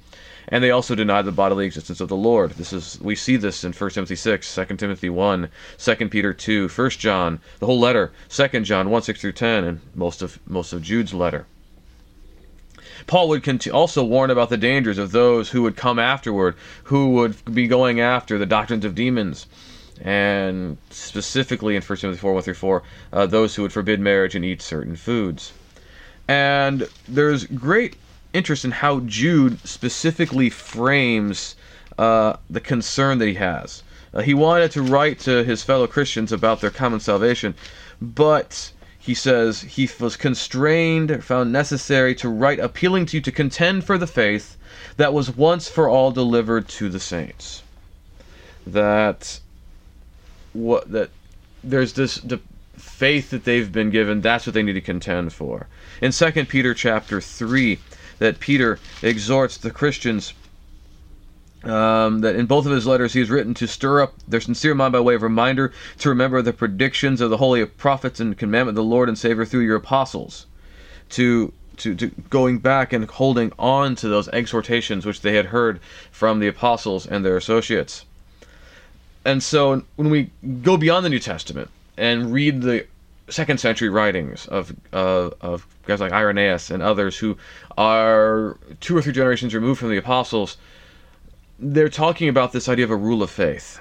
and 0.49 0.63
they 0.63 0.71
also 0.71 0.95
deny 0.95 1.23
the 1.23 1.33
bodily 1.33 1.67
existence 1.67 2.01
of 2.01 2.09
the 2.09 2.17
Lord. 2.17 2.53
This 2.53 2.73
is 2.73 2.99
we 3.01 3.15
see 3.15 3.37
this 3.37 3.65
in 3.65 3.73
1 3.73 3.91
Timothy 3.91 4.17
6, 4.17 4.55
2 4.55 4.65
Timothy 4.77 5.11
1, 5.11 5.49
2 5.79 6.09
Peter 6.09 6.33
2, 6.33 6.69
1 6.69 6.91
John, 6.91 7.41
the 7.59 7.67
whole 7.67 7.81
letter, 7.81 8.13
2 8.29 8.61
John 8.61 8.91
1, 8.91 9.03
6 9.03 9.21
through 9.21 9.33
10, 9.33 9.65
and 9.65 9.81
most 9.95 10.23
of 10.23 10.39
most 10.47 10.73
of 10.73 10.83
Jude's 10.83 11.15
letter. 11.15 11.47
Paul 13.07 13.29
would 13.29 13.69
also 13.69 14.05
warn 14.05 14.31
about 14.31 14.49
the 14.49 14.57
dangers 14.57 14.99
of 14.99 15.13
those 15.13 15.51
who 15.51 15.63
would 15.63 15.77
come 15.77 15.99
afterward, 15.99 16.55
who 16.85 17.11
would 17.11 17.37
be 17.53 17.67
going 17.67 18.01
after 18.01 18.39
the 18.39 18.47
doctrines 18.47 18.85
of 18.85 18.95
demons, 18.95 19.47
and 20.01 20.79
specifically 20.91 21.77
in 21.77 21.83
1 21.83 21.99
Timothy 21.99 22.21
4 22.21 22.33
1 22.33 22.43
through 22.43 22.55
4, 22.55 22.83
uh, 23.13 23.27
those 23.27 23.55
who 23.55 23.63
would 23.63 23.73
forbid 23.73 24.01
marriage 24.01 24.35
and 24.35 24.45
eat 24.45 24.63
certain 24.63 24.97
foods. 24.97 25.53
And 26.29 26.89
there's 27.09 27.45
great 27.47 27.97
interest 28.33 28.65
in 28.65 28.71
how 28.71 29.01
Jude 29.01 29.67
specifically 29.67 30.51
frames 30.51 31.57
uh, 31.99 32.37
the 32.49 32.61
concern 32.61 33.19
that 33.19 33.29
he 33.29 33.35
has. 33.35 33.83
Uh, 34.15 34.21
he 34.21 34.35
wanted 34.35 34.71
to 34.73 34.83
write 34.83 35.19
to 35.21 35.45
his 35.45 35.63
fellow 35.63 35.87
Christians 35.87 36.33
about 36.33 36.61
their 36.61 36.71
common 36.71 37.01
salvation, 37.01 37.55
but 38.01 38.73
he 38.99 39.15
says 39.15 39.63
he 39.63 39.89
was 39.99 40.17
constrained, 40.17 41.25
found 41.25 41.53
necessary 41.53 42.15
to 42.17 42.29
write 42.29 42.61
appealing 42.61 43.07
to 43.07 43.17
you 43.17 43.21
to 43.23 43.33
contend 43.33 43.85
for 43.85 43.99
the 43.99 44.07
faith 44.07 44.57
that 44.97 45.13
was 45.13 45.37
once 45.37 45.69
for 45.69 45.89
all 45.89 46.13
delivered 46.13 46.69
to 46.69 46.89
the 46.89 47.01
saints. 47.01 47.63
That 48.67 49.41
what 50.53 50.91
that 50.93 51.11
there's 51.65 51.95
this 51.95 52.17
the 52.17 52.41
faith 52.77 53.31
that 53.31 53.45
they've 53.45 53.73
been 53.73 53.91
given, 53.91 54.21
that's 54.21 54.47
what 54.47 54.55
they 54.55 54.63
need 54.63 54.75
to 54.75 54.81
contend 54.81 55.33
for. 55.33 55.67
In 56.01 56.13
2 56.13 56.45
Peter 56.47 56.75
chapter 56.75 57.21
3, 57.21 57.79
that 58.23 58.39
Peter 58.39 58.79
exhorts 59.03 59.57
the 59.57 59.71
Christians 59.71 60.33
um, 61.65 62.21
that 62.21 62.37
in 62.37 62.47
both 62.47 62.67
of 62.67 62.73
his 62.73 62.87
letters 62.87 63.13
he 63.13 63.21
has 63.21 63.31
written 63.31 63.55
to 63.55 63.67
stir 63.67 64.01
up 64.01 64.15
their 64.27 64.41
sincere 64.41 64.75
mind 64.75 64.93
by 64.93 65.01
way 65.01 65.15
of 65.15 65.23
reminder 65.23 65.73
to 65.99 66.09
remember 66.09 66.41
the 66.41 66.53
predictions 66.53 67.21
of 67.21 67.31
the 67.31 67.37
holy 67.37 67.65
prophets 67.65 68.21
and 68.21 68.39
commandment 68.39 68.79
of 68.79 68.85
the 68.85 68.89
Lord 68.89 69.09
and 69.09 69.19
Savior 69.19 69.45
through 69.45 69.63
your 69.63 69.77
apostles, 69.77 70.47
to 71.11 71.53
to, 71.79 71.95
to 71.97 72.09
going 72.31 72.59
back 72.59 72.93
and 72.93 73.09
holding 73.09 73.51
on 73.59 73.97
to 73.97 74.09
those 74.09 74.29
exhortations 74.29 75.05
which 75.05 75.23
they 75.23 75.35
had 75.35 75.47
heard 75.47 75.81
from 76.13 76.39
the 76.39 76.47
apostles 76.47 77.07
and 77.07 77.25
their 77.25 77.37
associates. 77.37 78.05
And 79.25 79.43
so 79.43 79.83
when 79.97 80.11
we 80.11 80.31
go 80.63 80.77
beyond 80.77 81.05
the 81.05 81.11
New 81.11 81.19
Testament 81.19 81.71
and 81.97 82.33
read 82.33 82.63
the 82.63 82.87
second 83.29 83.59
century 83.59 83.89
writings 83.89 84.47
of 84.47 84.75
uh, 84.93 85.31
of 85.41 85.67
guys 85.87 86.01
like 86.01 86.13
Irenaeus 86.13 86.71
and 86.71 86.83
others 86.83 87.19
who 87.19 87.37
are 87.77 88.59
two 88.81 88.97
or 88.97 89.03
three 89.03 89.13
generations 89.13 89.55
removed 89.55 89.81
from 89.81 89.91
the 89.91 89.97
apostles, 89.97 90.57
they're 91.59 91.89
talking 91.89 92.29
about 92.29 92.53
this 92.53 92.69
idea 92.69 92.85
of 92.85 92.91
a 92.91 92.97
rule 92.97 93.23
of 93.23 93.31
faith. 93.31 93.81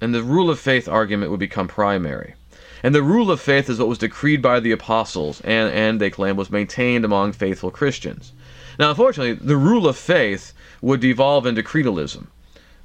And 0.00 0.14
the 0.14 0.22
rule 0.22 0.50
of 0.50 0.58
faith 0.58 0.88
argument 0.88 1.30
would 1.30 1.40
become 1.40 1.68
primary. 1.68 2.34
And 2.82 2.94
the 2.94 3.02
rule 3.02 3.30
of 3.30 3.40
faith 3.40 3.70
is 3.70 3.78
what 3.78 3.88
was 3.88 3.98
decreed 3.98 4.42
by 4.42 4.60
the 4.60 4.72
apostles 4.72 5.40
and, 5.40 5.72
and 5.72 6.00
they 6.00 6.10
claim 6.10 6.36
was 6.36 6.50
maintained 6.50 7.04
among 7.04 7.32
faithful 7.32 7.70
Christians. 7.70 8.32
Now, 8.78 8.90
unfortunately, 8.90 9.32
the 9.34 9.56
rule 9.56 9.88
of 9.88 9.96
faith 9.96 10.52
would 10.82 11.00
devolve 11.00 11.46
into 11.46 11.62
creedalism. 11.62 12.26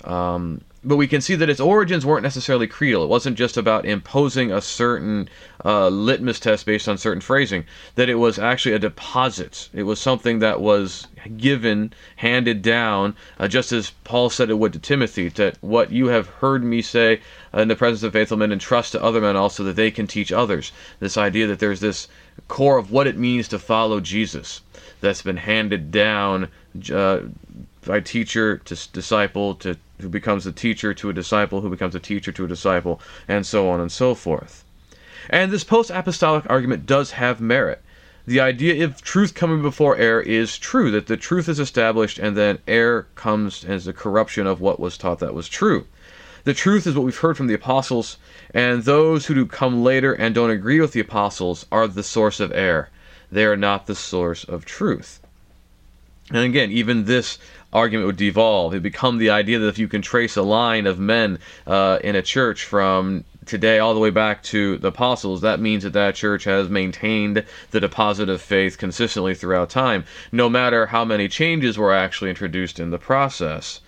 Um, 0.04 0.62
but 0.84 0.98
we 0.98 1.08
can 1.08 1.22
see 1.22 1.36
that 1.36 1.50
its 1.50 1.60
origins 1.60 2.06
weren't 2.06 2.24
necessarily 2.24 2.66
creedal. 2.66 3.04
It 3.04 3.10
wasn't 3.10 3.38
just 3.38 3.56
about 3.56 3.86
imposing 3.86 4.52
a 4.52 4.62
certain 4.62 5.30
uh, 5.64 5.90
litmus 5.90 6.40
test 6.40 6.66
based 6.66 6.88
on 6.88 6.98
certain 6.98 7.22
phrasing, 7.22 7.66
that 7.96 8.10
it 8.10 8.16
was 8.16 8.40
actually 8.40 8.74
a 8.74 8.80
deposit. 8.80 9.70
It 9.74 9.84
was 9.84 10.00
something 10.00 10.40
that 10.40 10.60
was 10.60 11.08
given, 11.38 11.94
handed 12.16 12.64
down, 12.64 13.16
uh, 13.40 13.48
just 13.48 13.72
as 13.72 13.92
Paul 14.04 14.32
said 14.32 14.50
it 14.50 14.58
would 14.58 14.74
to 14.74 14.80
Timothy, 14.80 15.30
that 15.30 15.58
what 15.62 15.92
you 15.92 16.08
have 16.08 16.28
heard 16.28 16.64
me 16.64 16.82
say 16.82 17.22
in 17.54 17.68
the 17.68 17.76
presence 17.76 18.02
of 18.02 18.14
faithful 18.14 18.38
men, 18.38 18.52
entrust 18.52 18.94
to 18.94 19.04
other 19.04 19.22
men 19.22 19.36
also 19.36 19.64
that 19.66 19.76
they 19.76 19.92
can 19.92 20.08
teach 20.08 20.32
others. 20.32 20.72
This 21.00 21.18
idea 21.18 21.46
that 21.48 21.60
there's 21.60 21.82
this 21.82 22.08
core 22.48 22.78
of 22.78 22.92
what 22.92 23.08
it 23.08 23.18
means 23.18 23.48
to 23.50 23.60
follow 23.60 24.00
Jesus 24.00 24.62
that's 25.00 25.22
been 25.22 25.38
handed 25.38 25.92
down 25.92 26.48
uh, 26.92 27.20
by 27.86 28.00
teacher 28.00 28.58
to 28.58 28.76
disciple 28.94 29.56
to 29.56 29.78
who 30.02 30.10
becomes 30.10 30.46
a 30.46 30.52
teacher 30.52 30.94
to 30.94 31.10
a 31.10 31.14
disciple 31.14 31.62
who 31.62 31.70
becomes 31.70 31.96
a 31.96 32.00
teacher 32.00 32.32
to 32.32 32.46
a 32.46 32.48
disciple 32.48 33.00
and 33.28 33.46
so 33.46 33.70
on 33.70 33.80
and 33.80 33.92
so 33.92 34.14
forth. 34.16 34.64
And 35.30 35.52
this 35.52 35.64
post-apostolic 35.64 36.46
argument 36.50 36.86
does 36.86 37.12
have 37.12 37.40
merit. 37.40 37.82
The 38.26 38.40
idea 38.40 38.84
of 38.86 39.02
truth 39.02 39.34
coming 39.34 39.62
before 39.62 39.98
error 39.98 40.22
is 40.22 40.58
true 40.58 40.92
that 40.92 41.08
the 41.08 41.18
truth 41.18 41.50
is 41.50 41.60
established 41.60 42.20
and 42.20 42.38
then 42.38 42.60
error 42.68 43.08
comes 43.16 43.64
as 43.66 43.88
a 43.88 43.94
corruption 43.94 44.46
of 44.46 44.62
what 44.62 44.80
was 44.80 44.98
taught 44.98 45.20
that 45.20 45.34
was 45.34 45.50
true. 45.50 45.88
The 46.44 46.54
truth 46.54 46.88
is 46.88 46.96
what 46.96 47.06
we've 47.06 47.18
heard 47.18 47.38
from 47.38 47.48
the 47.48 47.54
apostles 47.54 48.18
and 48.54 48.84
those 48.84 49.26
who 49.26 49.34
do 49.34 49.46
come 49.46 49.84
later 49.84 50.14
and 50.14 50.36
don't 50.36 50.50
agree 50.50 50.80
with 50.80 50.92
the 50.92 51.00
apostles 51.00 51.66
are 51.72 51.88
the 51.88 52.04
source 52.04 52.40
of 52.40 52.52
error. 52.52 52.90
They 53.32 53.46
are 53.46 53.58
not 53.58 53.88
the 53.88 53.96
source 53.96 54.44
of 54.44 54.66
truth. 54.66 55.20
And 56.30 56.46
again, 56.46 56.72
even 56.72 57.06
this 57.06 57.38
argument 57.74 58.08
would 58.08 58.18
devolve. 58.18 58.74
It 58.74 58.84
become 58.84 59.18
the 59.18 59.30
idea 59.30 59.60
that 59.60 59.68
if 59.68 59.80
you 59.80 59.88
can 59.88 60.02
trace 60.02 60.36
a 60.36 60.42
line 60.42 60.86
of 60.86 61.00
men 61.00 61.40
uh, 61.66 62.00
in 62.04 62.16
a 62.16 62.22
church 62.22 62.66
from 62.66 63.24
today 63.46 63.80
all 63.80 63.94
the 63.94 64.00
way 64.00 64.10
back 64.10 64.44
to 64.44 64.78
the 64.78 64.90
apostles, 64.90 65.42
that 65.42 65.60
means 65.60 65.84
that 65.84 65.94
that 65.94 66.16
church 66.16 66.44
has 66.44 66.70
maintained 66.70 67.44
the 67.72 67.80
deposit 67.80 68.30
of 68.30 68.42
faith 68.42 68.78
consistently 68.78 69.34
throughout 69.34 69.70
time, 69.70 70.04
no 70.32 70.50
matter 70.50 70.88
how 70.88 71.06
many 71.06 71.28
changes 71.28 71.78
were 71.78 71.94
actually 71.94 72.30
introduced 72.30 72.80
in 72.80 72.92
the 72.92 73.00
process. 73.00 73.82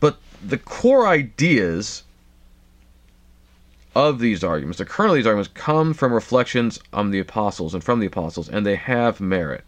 But 0.00 0.18
the 0.42 0.58
core 0.58 1.06
ideas 1.06 2.04
of 3.94 4.18
these 4.18 4.44
arguments, 4.44 4.78
the 4.78 4.84
kernel 4.84 5.12
of 5.12 5.16
these 5.16 5.26
arguments, 5.26 5.50
come 5.54 5.94
from 5.94 6.12
reflections 6.12 6.78
on 6.92 7.10
the 7.10 7.18
apostles 7.18 7.74
and 7.74 7.82
from 7.82 7.98
the 7.98 8.06
apostles, 8.06 8.48
and 8.48 8.64
they 8.64 8.76
have 8.76 9.20
merit. 9.20 9.64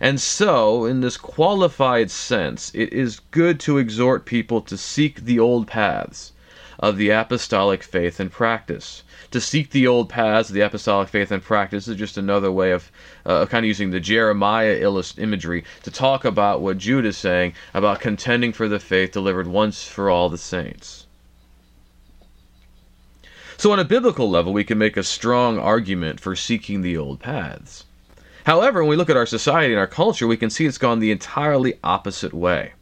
And 0.00 0.20
so, 0.20 0.84
in 0.84 1.00
this 1.00 1.16
qualified 1.16 2.10
sense, 2.10 2.70
it 2.72 2.92
is 2.92 3.20
good 3.32 3.58
to 3.60 3.78
exhort 3.78 4.26
people 4.26 4.60
to 4.60 4.76
seek 4.76 5.22
the 5.22 5.40
old 5.40 5.66
paths 5.66 6.32
of 6.78 6.96
the 6.96 7.10
apostolic 7.10 7.82
faith 7.82 8.20
and 8.20 8.30
practice. 8.30 9.02
To 9.32 9.40
seek 9.40 9.70
the 9.70 9.88
old 9.88 10.08
paths 10.08 10.50
of 10.50 10.54
the 10.54 10.60
apostolic 10.60 11.08
faith 11.08 11.32
and 11.32 11.42
practice 11.42 11.88
is 11.88 11.96
just 11.96 12.16
another 12.16 12.52
way 12.52 12.70
of 12.70 12.92
uh, 13.26 13.46
kind 13.46 13.64
of 13.64 13.68
using 13.68 13.90
the 13.90 13.98
Jeremiah 13.98 14.76
illust- 14.76 15.18
imagery 15.18 15.64
to 15.82 15.90
talk 15.90 16.24
about 16.24 16.60
what 16.60 16.78
Jude 16.78 17.04
is 17.04 17.16
saying 17.16 17.54
about 17.74 18.00
contending 18.00 18.52
for 18.52 18.68
the 18.68 18.78
faith 18.78 19.10
delivered 19.10 19.48
once 19.48 19.88
for 19.88 20.08
all 20.08 20.28
the 20.28 20.38
saints. 20.38 21.06
So, 23.56 23.72
on 23.72 23.80
a 23.80 23.84
biblical 23.84 24.30
level, 24.30 24.52
we 24.52 24.62
can 24.62 24.78
make 24.78 24.96
a 24.96 25.02
strong 25.02 25.58
argument 25.58 26.20
for 26.20 26.36
seeking 26.36 26.82
the 26.82 26.96
old 26.96 27.18
paths. 27.18 27.84
However, 28.44 28.80
when 28.80 28.90
we 28.90 28.96
look 28.96 29.10
at 29.10 29.16
our 29.16 29.26
society 29.26 29.72
and 29.72 29.80
our 29.80 29.86
culture, 29.86 30.26
we 30.26 30.36
can 30.36 30.48
see 30.48 30.64
it's 30.64 30.78
gone 30.78 31.00
the 31.00 31.10
entirely 31.10 31.74
opposite 31.82 32.32
way. 32.32 32.72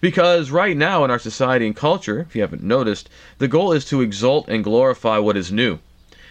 Because 0.00 0.50
right 0.50 0.76
now 0.76 1.04
in 1.04 1.10
our 1.10 1.18
society 1.18 1.66
and 1.66 1.76
culture, 1.76 2.20
if 2.20 2.34
you 2.34 2.42
haven't 2.42 2.62
noticed, 2.62 3.10
the 3.38 3.48
goal 3.48 3.72
is 3.72 3.84
to 3.86 4.00
exalt 4.00 4.48
and 4.48 4.64
glorify 4.64 5.18
what 5.18 5.36
is 5.36 5.52
new. 5.52 5.78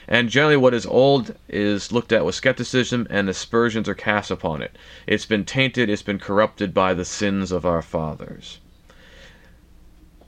And 0.07 0.29
generally, 0.29 0.57
what 0.57 0.73
is 0.73 0.87
old 0.87 1.35
is 1.47 1.91
looked 1.91 2.11
at 2.11 2.25
with 2.25 2.33
skepticism, 2.33 3.05
and 3.09 3.29
aspersions 3.29 3.87
are 3.87 3.93
cast 3.93 4.31
upon 4.31 4.61
it. 4.61 4.75
It's 5.05 5.25
been 5.25 5.45
tainted, 5.45 5.89
it's 5.89 6.01
been 6.01 6.17
corrupted 6.17 6.73
by 6.73 6.95
the 6.95 7.05
sins 7.05 7.51
of 7.51 7.65
our 7.65 7.83
fathers. 7.83 8.59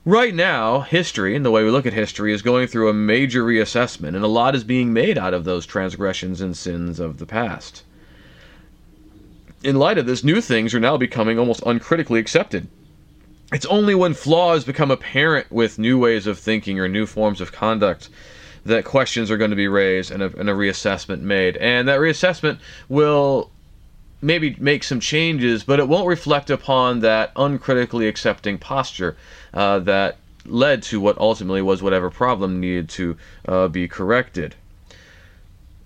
Right 0.04 0.34
now, 0.34 0.80
history, 0.80 1.34
and 1.34 1.44
the 1.44 1.50
way 1.50 1.64
we 1.64 1.70
look 1.70 1.86
at 1.86 1.92
history, 1.92 2.32
is 2.32 2.42
going 2.42 2.68
through 2.68 2.88
a 2.88 2.94
major 2.94 3.44
reassessment, 3.44 4.14
and 4.14 4.24
a 4.24 4.28
lot 4.28 4.54
is 4.54 4.62
being 4.62 4.92
made 4.92 5.18
out 5.18 5.34
of 5.34 5.44
those 5.44 5.66
transgressions 5.66 6.40
and 6.40 6.56
sins 6.56 7.00
of 7.00 7.18
the 7.18 7.26
past 7.26 7.82
in 9.64 9.76
light 9.76 9.98
of 9.98 10.06
this, 10.06 10.24
new 10.24 10.40
things 10.40 10.74
are 10.74 10.80
now 10.80 10.96
becoming 10.96 11.38
almost 11.38 11.62
uncritically 11.64 12.20
accepted. 12.20 12.68
It's 13.52 13.66
only 13.66 13.94
when 13.94 14.14
flaws 14.14 14.64
become 14.64 14.90
apparent 14.90 15.50
with 15.52 15.78
new 15.78 15.98
ways 15.98 16.26
of 16.26 16.38
thinking 16.38 16.80
or 16.80 16.88
new 16.88 17.06
forms 17.06 17.40
of 17.40 17.52
conduct 17.52 18.08
that 18.64 18.84
questions 18.84 19.30
are 19.30 19.36
going 19.36 19.50
to 19.50 19.56
be 19.56 19.68
raised 19.68 20.10
and 20.10 20.22
a, 20.22 20.36
and 20.38 20.48
a 20.48 20.54
reassessment 20.54 21.20
made. 21.20 21.56
And 21.56 21.88
that 21.88 22.00
reassessment 22.00 22.58
will 22.88 23.50
maybe 24.22 24.56
make 24.58 24.84
some 24.84 25.00
changes, 25.00 25.64
but 25.64 25.80
it 25.80 25.88
won't 25.88 26.06
reflect 26.06 26.48
upon 26.48 27.00
that 27.00 27.32
uncritically 27.36 28.06
accepting 28.08 28.56
posture 28.56 29.16
uh, 29.52 29.80
that 29.80 30.16
led 30.46 30.82
to 30.84 31.00
what 31.00 31.18
ultimately 31.18 31.62
was 31.62 31.82
whatever 31.82 32.08
problem 32.08 32.60
needed 32.60 32.88
to 32.88 33.16
uh, 33.46 33.68
be 33.68 33.88
corrected. 33.88 34.54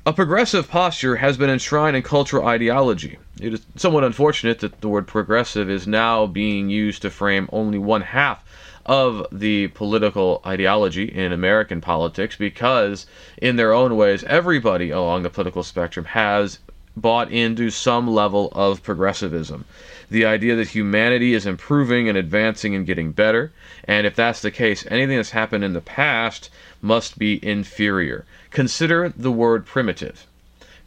A 0.05 0.13
progressive 0.13 0.69
posture 0.69 1.17
has 1.17 1.37
been 1.37 1.51
enshrined 1.51 1.97
in 1.97 2.03
cultural 2.03 2.47
ideology. 2.47 3.19
It 3.39 3.53
is 3.53 3.67
somewhat 3.77 4.05
unfortunate 4.05 4.61
that 4.61 4.81
the 4.81 4.89
word 4.89 5.07
progressive 5.07 5.69
is 5.69 5.87
now 5.87 6.25
being 6.25 6.71
used 6.71 7.03
to 7.03 7.11
frame 7.11 7.51
only 7.53 7.77
one 7.79 8.01
half 8.01 8.43
of 8.87 9.27
the 9.31 9.69
political 9.69 10.41
ideology 10.47 11.05
in 11.05 11.33
American 11.33 11.83
politics 11.83 12.35
because, 12.37 13.07
in 13.37 13.57
their 13.57 13.75
own 13.75 13.97
ways, 13.97 14.25
everybody 14.25 14.91
along 14.91 15.23
the 15.23 15.29
political 15.29 15.63
spectrum 15.63 16.07
has 16.07 16.61
bought 16.97 17.31
into 17.31 17.69
some 17.69 18.09
level 18.09 18.49
of 18.53 18.83
progressivism. 18.83 19.67
The 20.09 20.25
idea 20.25 20.57
that 20.57 20.69
humanity 20.69 21.35
is 21.35 21.45
improving 21.45 22.09
and 22.09 22.17
advancing 22.17 22.75
and 22.75 22.87
getting 22.87 23.13
better, 23.13 23.53
and 23.85 24.07
if 24.07 24.17
that's 24.17 24.41
the 24.41 24.51
case, 24.51 24.87
anything 24.89 25.17
that's 25.17 25.31
happened 25.31 25.63
in 25.63 25.75
the 25.75 25.83
past 25.83 26.49
must 26.81 27.19
be 27.19 27.45
inferior. 27.47 28.25
Consider 28.51 29.13
the 29.15 29.33
word 29.33 29.67
primitive. 29.67 30.27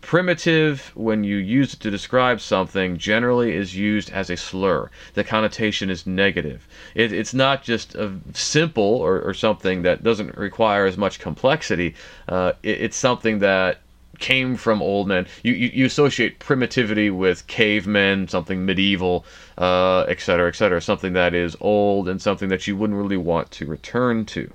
Primitive, 0.09 0.91
when 0.95 1.23
you 1.23 1.35
use 1.35 1.75
it 1.75 1.81
to 1.81 1.91
describe 1.91 2.41
something, 2.41 2.97
generally 2.97 3.55
is 3.55 3.75
used 3.75 4.09
as 4.09 4.31
a 4.31 4.37
slur. 4.37 4.89
The 5.13 5.23
connotation 5.23 5.91
is 5.91 6.07
negative. 6.07 6.67
It, 6.95 7.13
it's 7.13 7.31
not 7.31 7.61
just 7.61 7.93
a 7.93 8.13
simple 8.33 8.95
or, 8.95 9.21
or, 9.21 9.35
something 9.35 9.83
that 9.83 10.01
doesn't 10.01 10.35
require 10.35 10.87
as 10.87 10.97
much 10.97 11.19
complexity. 11.19 11.93
Uh, 12.27 12.53
it, 12.63 12.81
it's 12.81 12.97
something 12.97 13.37
that 13.37 13.81
came 14.17 14.55
from 14.55 14.81
old 14.81 15.07
men. 15.07 15.27
You, 15.43 15.53
you, 15.53 15.69
you 15.75 15.85
associate 15.85 16.39
primitivity 16.39 17.11
with 17.11 17.45
cavemen, 17.45 18.29
something 18.29 18.65
medieval, 18.65 19.25
uh, 19.59 20.05
et 20.07 20.21
cetera, 20.21 20.47
et 20.47 20.55
cetera, 20.55 20.81
something 20.81 21.13
that 21.13 21.35
is 21.35 21.55
old 21.61 22.09
and 22.09 22.19
something 22.19 22.49
that 22.49 22.65
you 22.65 22.75
wouldn't 22.75 22.97
really 22.97 23.15
want 23.15 23.51
to 23.51 23.67
return 23.67 24.25
to. 24.25 24.51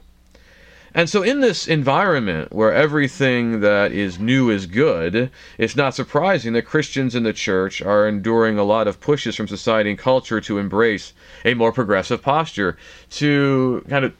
And 0.96 1.10
so, 1.10 1.22
in 1.24 1.40
this 1.40 1.66
environment 1.66 2.52
where 2.52 2.72
everything 2.72 3.60
that 3.60 3.90
is 3.90 4.20
new 4.20 4.48
is 4.48 4.66
good, 4.66 5.30
it's 5.58 5.74
not 5.74 5.94
surprising 5.94 6.52
that 6.52 6.62
Christians 6.62 7.16
in 7.16 7.24
the 7.24 7.32
church 7.32 7.82
are 7.82 8.06
enduring 8.06 8.58
a 8.58 8.64
lot 8.64 8.86
of 8.86 9.00
pushes 9.00 9.34
from 9.34 9.48
society 9.48 9.90
and 9.90 9.98
culture 9.98 10.40
to 10.42 10.58
embrace 10.58 11.12
a 11.44 11.54
more 11.54 11.72
progressive 11.72 12.22
posture, 12.22 12.76
to 13.10 13.84
kind 13.88 14.04
of 14.04 14.14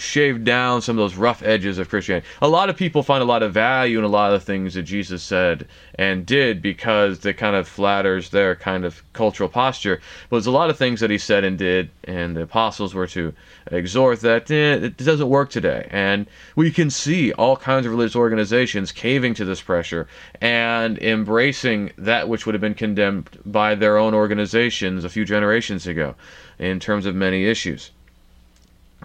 shaved 0.00 0.44
down 0.44 0.82
some 0.82 0.98
of 0.98 1.02
those 1.02 1.16
rough 1.16 1.42
edges 1.42 1.78
of 1.78 1.88
Christianity. 1.88 2.26
A 2.42 2.48
lot 2.48 2.68
of 2.68 2.76
people 2.76 3.02
find 3.02 3.22
a 3.22 3.26
lot 3.26 3.42
of 3.42 3.52
value 3.52 3.98
in 3.98 4.04
a 4.04 4.08
lot 4.08 4.32
of 4.32 4.40
the 4.40 4.46
things 4.46 4.74
that 4.74 4.82
Jesus 4.82 5.22
said 5.22 5.66
and 5.94 6.24
did 6.24 6.62
because 6.62 7.24
it 7.24 7.34
kind 7.34 7.54
of 7.54 7.68
flatters 7.68 8.30
their 8.30 8.56
kind 8.56 8.84
of 8.84 9.02
cultural 9.12 9.48
posture. 9.48 10.00
But 10.28 10.36
there's 10.36 10.46
a 10.46 10.50
lot 10.50 10.70
of 10.70 10.78
things 10.78 11.00
that 11.00 11.10
he 11.10 11.18
said 11.18 11.44
and 11.44 11.58
did, 11.58 11.90
and 12.04 12.36
the 12.36 12.42
apostles 12.42 12.94
were 12.94 13.06
to 13.08 13.34
exhort 13.66 14.20
that 14.20 14.50
eh, 14.50 14.86
it 14.86 14.96
doesn't 14.96 15.28
work 15.28 15.50
today. 15.50 15.86
And 15.90 16.26
we 16.56 16.70
can 16.70 16.90
see 16.90 17.32
all 17.32 17.56
kinds 17.56 17.86
of 17.86 17.92
religious 17.92 18.16
organizations 18.16 18.92
caving 18.92 19.34
to 19.34 19.44
this 19.44 19.60
pressure 19.60 20.08
and 20.40 20.98
embracing 20.98 21.92
that 21.98 22.28
which 22.28 22.46
would 22.46 22.54
have 22.54 22.62
been 22.62 22.74
condemned 22.74 23.38
by 23.44 23.74
their 23.74 23.98
own 23.98 24.14
organizations 24.14 25.04
a 25.04 25.08
few 25.08 25.24
generations 25.24 25.86
ago 25.86 26.14
in 26.58 26.80
terms 26.80 27.06
of 27.06 27.14
many 27.14 27.44
issues. 27.44 27.90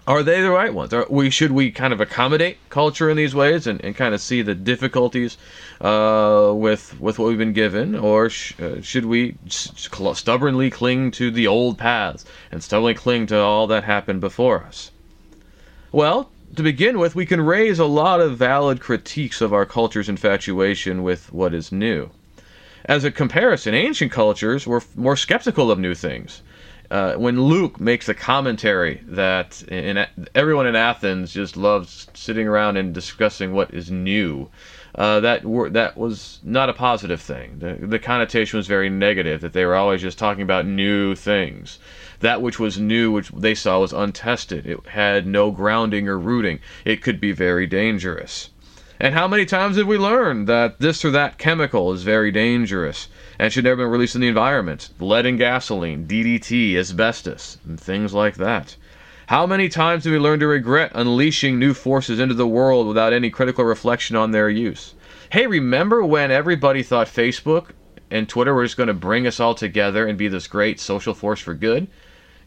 Are 0.06 0.22
they 0.22 0.40
the 0.40 0.52
right 0.52 0.72
ones? 0.72 0.94
Are 0.94 1.04
we 1.10 1.30
should 1.30 1.50
we 1.50 1.72
kind 1.72 1.92
of 1.92 2.00
accommodate 2.00 2.58
culture 2.70 3.10
in 3.10 3.16
these 3.16 3.34
ways 3.34 3.66
and, 3.66 3.84
and 3.84 3.96
kind 3.96 4.14
of 4.14 4.20
see 4.20 4.40
the 4.40 4.54
difficulties 4.54 5.36
uh, 5.80 6.52
with 6.54 7.00
with 7.00 7.18
what 7.18 7.26
we've 7.26 7.38
been 7.38 7.52
given, 7.52 7.96
or 7.96 8.30
sh- 8.30 8.54
uh, 8.60 8.80
should 8.80 9.06
we 9.06 9.34
stubbornly 9.48 10.70
cling 10.70 11.10
to 11.12 11.32
the 11.32 11.48
old 11.48 11.76
paths 11.76 12.24
and 12.52 12.62
stubbornly 12.62 12.94
cling 12.94 13.26
to 13.26 13.38
all 13.38 13.66
that 13.66 13.82
happened 13.82 14.20
before 14.20 14.62
us? 14.62 14.92
Well, 15.90 16.30
to 16.54 16.62
begin 16.62 17.00
with, 17.00 17.16
we 17.16 17.26
can 17.26 17.40
raise 17.40 17.80
a 17.80 17.84
lot 17.84 18.20
of 18.20 18.38
valid 18.38 18.80
critiques 18.80 19.40
of 19.40 19.52
our 19.52 19.66
culture's 19.66 20.08
infatuation 20.08 21.02
with 21.02 21.32
what 21.32 21.52
is 21.52 21.72
new. 21.72 22.10
As 22.84 23.02
a 23.02 23.10
comparison, 23.10 23.74
ancient 23.74 24.12
cultures 24.12 24.68
were 24.68 24.82
more 24.94 25.16
skeptical 25.16 25.72
of 25.72 25.80
new 25.80 25.94
things. 25.94 26.42
Uh, 26.90 27.14
when 27.14 27.40
Luke 27.40 27.80
makes 27.80 28.06
the 28.06 28.14
commentary 28.14 29.02
that 29.06 29.62
in, 29.64 30.06
everyone 30.34 30.66
in 30.66 30.76
Athens 30.76 31.32
just 31.32 31.56
loves 31.56 32.06
sitting 32.14 32.46
around 32.46 32.76
and 32.76 32.94
discussing 32.94 33.52
what 33.52 33.74
is 33.74 33.90
new, 33.90 34.48
uh, 34.94 35.20
that 35.20 35.44
wor- 35.44 35.68
that 35.70 35.96
was 35.96 36.40
not 36.42 36.68
a 36.68 36.72
positive 36.74 37.20
thing. 37.20 37.58
The, 37.58 37.74
the 37.86 37.98
connotation 37.98 38.56
was 38.56 38.66
very 38.66 38.88
negative. 38.88 39.40
That 39.40 39.52
they 39.52 39.64
were 39.64 39.74
always 39.74 40.00
just 40.00 40.18
talking 40.18 40.42
about 40.42 40.66
new 40.66 41.14
things. 41.14 41.78
That 42.20 42.40
which 42.40 42.58
was 42.58 42.78
new, 42.78 43.12
which 43.12 43.28
they 43.28 43.54
saw 43.54 43.80
was 43.80 43.92
untested. 43.92 44.66
It 44.66 44.86
had 44.86 45.26
no 45.26 45.50
grounding 45.50 46.08
or 46.08 46.18
rooting. 46.18 46.60
It 46.84 47.02
could 47.02 47.20
be 47.20 47.32
very 47.32 47.66
dangerous. 47.66 48.50
And 48.98 49.12
how 49.12 49.28
many 49.28 49.44
times 49.44 49.76
have 49.76 49.86
we 49.86 49.98
learned 49.98 50.46
that 50.46 50.80
this 50.80 51.04
or 51.04 51.10
that 51.10 51.36
chemical 51.36 51.92
is 51.92 52.02
very 52.02 52.30
dangerous 52.30 53.08
and 53.38 53.52
should 53.52 53.64
never 53.64 53.84
be 53.84 53.90
released 53.90 54.14
in 54.14 54.22
the 54.22 54.28
environment? 54.28 54.88
Lead 54.98 55.26
in 55.26 55.36
gasoline, 55.36 56.06
DDT, 56.06 56.76
asbestos, 56.76 57.58
and 57.66 57.78
things 57.78 58.14
like 58.14 58.36
that. 58.36 58.76
How 59.26 59.44
many 59.44 59.68
times 59.68 60.04
have 60.04 60.12
we 60.12 60.18
learned 60.18 60.40
to 60.40 60.46
regret 60.46 60.92
unleashing 60.94 61.58
new 61.58 61.74
forces 61.74 62.20
into 62.20 62.34
the 62.34 62.46
world 62.46 62.86
without 62.86 63.12
any 63.12 63.28
critical 63.28 63.64
reflection 63.64 64.16
on 64.16 64.30
their 64.30 64.48
use? 64.48 64.94
Hey, 65.30 65.46
remember 65.46 66.02
when 66.02 66.30
everybody 66.30 66.82
thought 66.82 67.08
Facebook 67.08 67.70
and 68.10 68.26
Twitter 68.26 68.54
were 68.54 68.64
just 68.64 68.76
going 68.78 68.86
to 68.86 68.94
bring 68.94 69.26
us 69.26 69.40
all 69.40 69.54
together 69.54 70.06
and 70.06 70.16
be 70.16 70.28
this 70.28 70.46
great 70.46 70.80
social 70.80 71.12
force 71.12 71.40
for 71.40 71.52
good? 71.52 71.88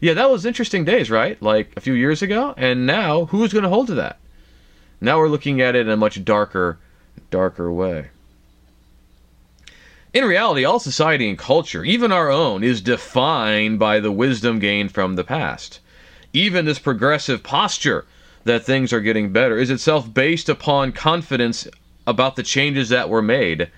Yeah, 0.00 0.14
that 0.14 0.30
was 0.30 0.46
interesting 0.46 0.84
days, 0.84 1.10
right? 1.10 1.40
Like 1.40 1.74
a 1.76 1.80
few 1.80 1.92
years 1.92 2.22
ago. 2.22 2.54
And 2.56 2.86
now, 2.86 3.26
who's 3.26 3.52
going 3.52 3.62
to 3.62 3.68
hold 3.68 3.86
to 3.88 3.94
that? 3.94 4.18
Now 5.00 5.18
we're 5.18 5.28
looking 5.28 5.60
at 5.60 5.74
it 5.74 5.86
in 5.86 5.92
a 5.92 5.96
much 5.96 6.24
darker, 6.24 6.78
darker 7.30 7.72
way. 7.72 8.08
In 10.12 10.24
reality, 10.24 10.64
all 10.64 10.80
society 10.80 11.28
and 11.28 11.38
culture, 11.38 11.84
even 11.84 12.10
our 12.10 12.30
own, 12.30 12.64
is 12.64 12.80
defined 12.80 13.78
by 13.78 14.00
the 14.00 14.10
wisdom 14.10 14.58
gained 14.58 14.92
from 14.92 15.14
the 15.14 15.24
past. 15.24 15.78
Even 16.32 16.64
this 16.64 16.80
progressive 16.80 17.42
posture 17.42 18.04
that 18.44 18.64
things 18.64 18.92
are 18.92 19.00
getting 19.00 19.32
better 19.32 19.56
is 19.56 19.70
itself 19.70 20.12
based 20.12 20.48
upon 20.48 20.92
confidence 20.92 21.68
about 22.06 22.36
the 22.36 22.42
changes 22.42 22.88
that 22.88 23.08
were 23.08 23.22
made, 23.22 23.70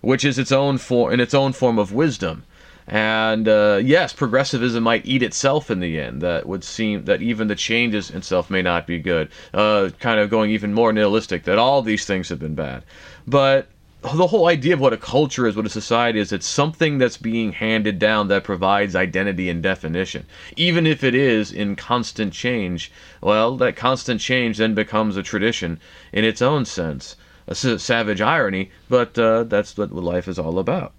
which 0.00 0.24
is 0.24 0.38
its 0.38 0.50
own 0.50 0.78
form 0.78 1.12
in 1.12 1.20
its 1.20 1.34
own 1.34 1.52
form 1.52 1.78
of 1.78 1.92
wisdom. 1.92 2.42
And 2.88 3.48
uh, 3.48 3.80
yes, 3.82 4.12
progressivism 4.12 4.84
might 4.84 5.06
eat 5.06 5.22
itself 5.22 5.70
in 5.70 5.80
the 5.80 5.98
end. 5.98 6.22
That 6.22 6.46
would 6.46 6.62
seem 6.62 7.04
that 7.06 7.20
even 7.20 7.48
the 7.48 7.56
changes 7.56 8.10
itself 8.10 8.48
may 8.48 8.62
not 8.62 8.86
be 8.86 9.00
good. 9.00 9.28
Uh, 9.52 9.90
kind 9.98 10.20
of 10.20 10.30
going 10.30 10.52
even 10.52 10.72
more 10.72 10.92
nihilistic, 10.92 11.44
that 11.44 11.58
all 11.58 11.82
these 11.82 12.04
things 12.04 12.28
have 12.28 12.38
been 12.38 12.54
bad. 12.54 12.84
But 13.26 13.68
the 14.02 14.28
whole 14.28 14.46
idea 14.46 14.74
of 14.74 14.80
what 14.80 14.92
a 14.92 14.98
culture 14.98 15.48
is, 15.48 15.56
what 15.56 15.66
a 15.66 15.70
society 15.70 16.20
is, 16.20 16.30
it's 16.30 16.46
something 16.46 16.98
that's 16.98 17.16
being 17.16 17.50
handed 17.50 17.98
down 17.98 18.28
that 18.28 18.44
provides 18.44 18.94
identity 18.94 19.50
and 19.50 19.62
definition. 19.62 20.24
Even 20.56 20.86
if 20.86 21.02
it 21.02 21.14
is 21.14 21.50
in 21.50 21.74
constant 21.74 22.32
change, 22.32 22.92
well, 23.20 23.56
that 23.56 23.74
constant 23.74 24.20
change 24.20 24.58
then 24.58 24.74
becomes 24.74 25.16
a 25.16 25.24
tradition 25.24 25.80
in 26.12 26.24
its 26.24 26.40
own 26.40 26.64
sense. 26.64 27.16
A 27.48 27.54
savage 27.54 28.20
irony, 28.20 28.70
but 28.88 29.18
uh, 29.18 29.44
that's 29.44 29.76
what 29.76 29.92
life 29.92 30.28
is 30.28 30.38
all 30.38 30.58
about. 30.58 30.92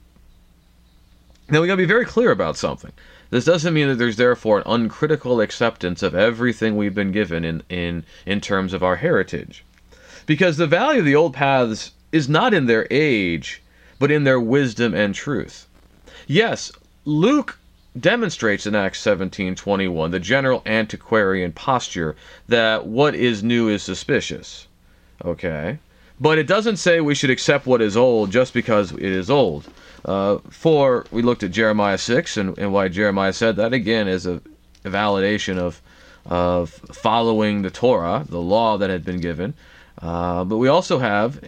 Now 1.49 1.61
we 1.61 1.67
got 1.67 1.73
to 1.73 1.77
be 1.77 1.85
very 1.85 2.05
clear 2.05 2.31
about 2.31 2.57
something. 2.57 2.91
This 3.29 3.45
doesn't 3.45 3.73
mean 3.73 3.87
that 3.87 3.95
there's 3.95 4.17
therefore 4.17 4.59
an 4.59 4.63
uncritical 4.65 5.39
acceptance 5.39 6.03
of 6.03 6.13
everything 6.13 6.75
we've 6.75 6.95
been 6.95 7.11
given 7.11 7.45
in, 7.45 7.63
in, 7.69 8.03
in 8.25 8.41
terms 8.41 8.73
of 8.73 8.83
our 8.83 8.97
heritage. 8.97 9.63
Because 10.25 10.57
the 10.57 10.67
value 10.67 10.99
of 10.99 11.05
the 11.05 11.15
old 11.15 11.33
paths 11.33 11.91
is 12.11 12.27
not 12.27 12.53
in 12.53 12.65
their 12.65 12.85
age, 12.91 13.61
but 13.97 14.11
in 14.11 14.25
their 14.25 14.39
wisdom 14.39 14.93
and 14.93 15.15
truth. 15.15 15.67
Yes, 16.27 16.71
Luke 17.05 17.57
demonstrates 17.97 18.65
in 18.65 18.75
Acts 18.75 19.01
17:21 19.01 20.11
the 20.11 20.19
general 20.19 20.61
antiquarian 20.65 21.53
posture 21.53 22.15
that 22.47 22.85
what 22.85 23.15
is 23.15 23.41
new 23.41 23.69
is 23.69 23.81
suspicious. 23.81 24.67
Okay? 25.23 25.79
But 26.19 26.37
it 26.37 26.47
doesn't 26.47 26.77
say 26.77 26.99
we 26.99 27.15
should 27.15 27.29
accept 27.29 27.65
what 27.65 27.81
is 27.81 27.95
old 27.95 28.31
just 28.31 28.53
because 28.53 28.91
it 28.91 29.01
is 29.01 29.29
old. 29.29 29.65
Uh, 30.07 30.37
for 30.49 31.05
we 31.11 31.21
looked 31.21 31.43
at 31.43 31.51
Jeremiah 31.51 31.97
6 31.97 32.37
and, 32.37 32.57
and 32.57 32.71
why 32.71 32.87
Jeremiah 32.87 33.33
said 33.33 33.57
that 33.57 33.73
again 33.73 34.07
is 34.07 34.25
a, 34.25 34.41
a 34.85 34.89
validation 34.89 35.57
of 35.57 35.81
of 36.25 36.69
following 36.69 37.61
the 37.61 37.69
Torah, 37.69 38.25
the 38.27 38.41
law 38.41 38.77
that 38.77 38.89
had 38.89 39.05
been 39.05 39.21
given. 39.21 39.53
Uh, 40.01 40.43
but 40.43 40.57
we 40.57 40.67
also 40.67 40.99
have 40.99 41.41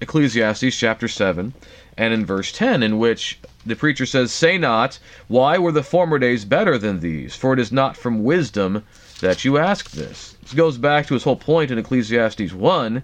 Ecclesiastes 0.00 0.76
chapter 0.76 1.08
7 1.08 1.52
and 1.96 2.14
in 2.14 2.26
verse 2.26 2.52
10, 2.52 2.82
in 2.82 2.98
which 2.98 3.38
the 3.66 3.76
preacher 3.76 4.06
says, 4.06 4.32
Say 4.32 4.58
not, 4.58 4.98
Why 5.28 5.58
were 5.58 5.72
the 5.72 5.82
former 5.82 6.18
days 6.18 6.44
better 6.44 6.78
than 6.78 7.00
these? 7.00 7.34
For 7.34 7.52
it 7.52 7.58
is 7.58 7.72
not 7.72 7.96
from 7.96 8.24
wisdom 8.24 8.84
that 9.20 9.44
you 9.44 9.58
ask 9.58 9.90
this. 9.90 10.36
This 10.42 10.54
goes 10.54 10.78
back 10.78 11.06
to 11.06 11.14
his 11.14 11.24
whole 11.24 11.36
point 11.36 11.70
in 11.70 11.78
Ecclesiastes 11.78 12.52
1 12.52 13.02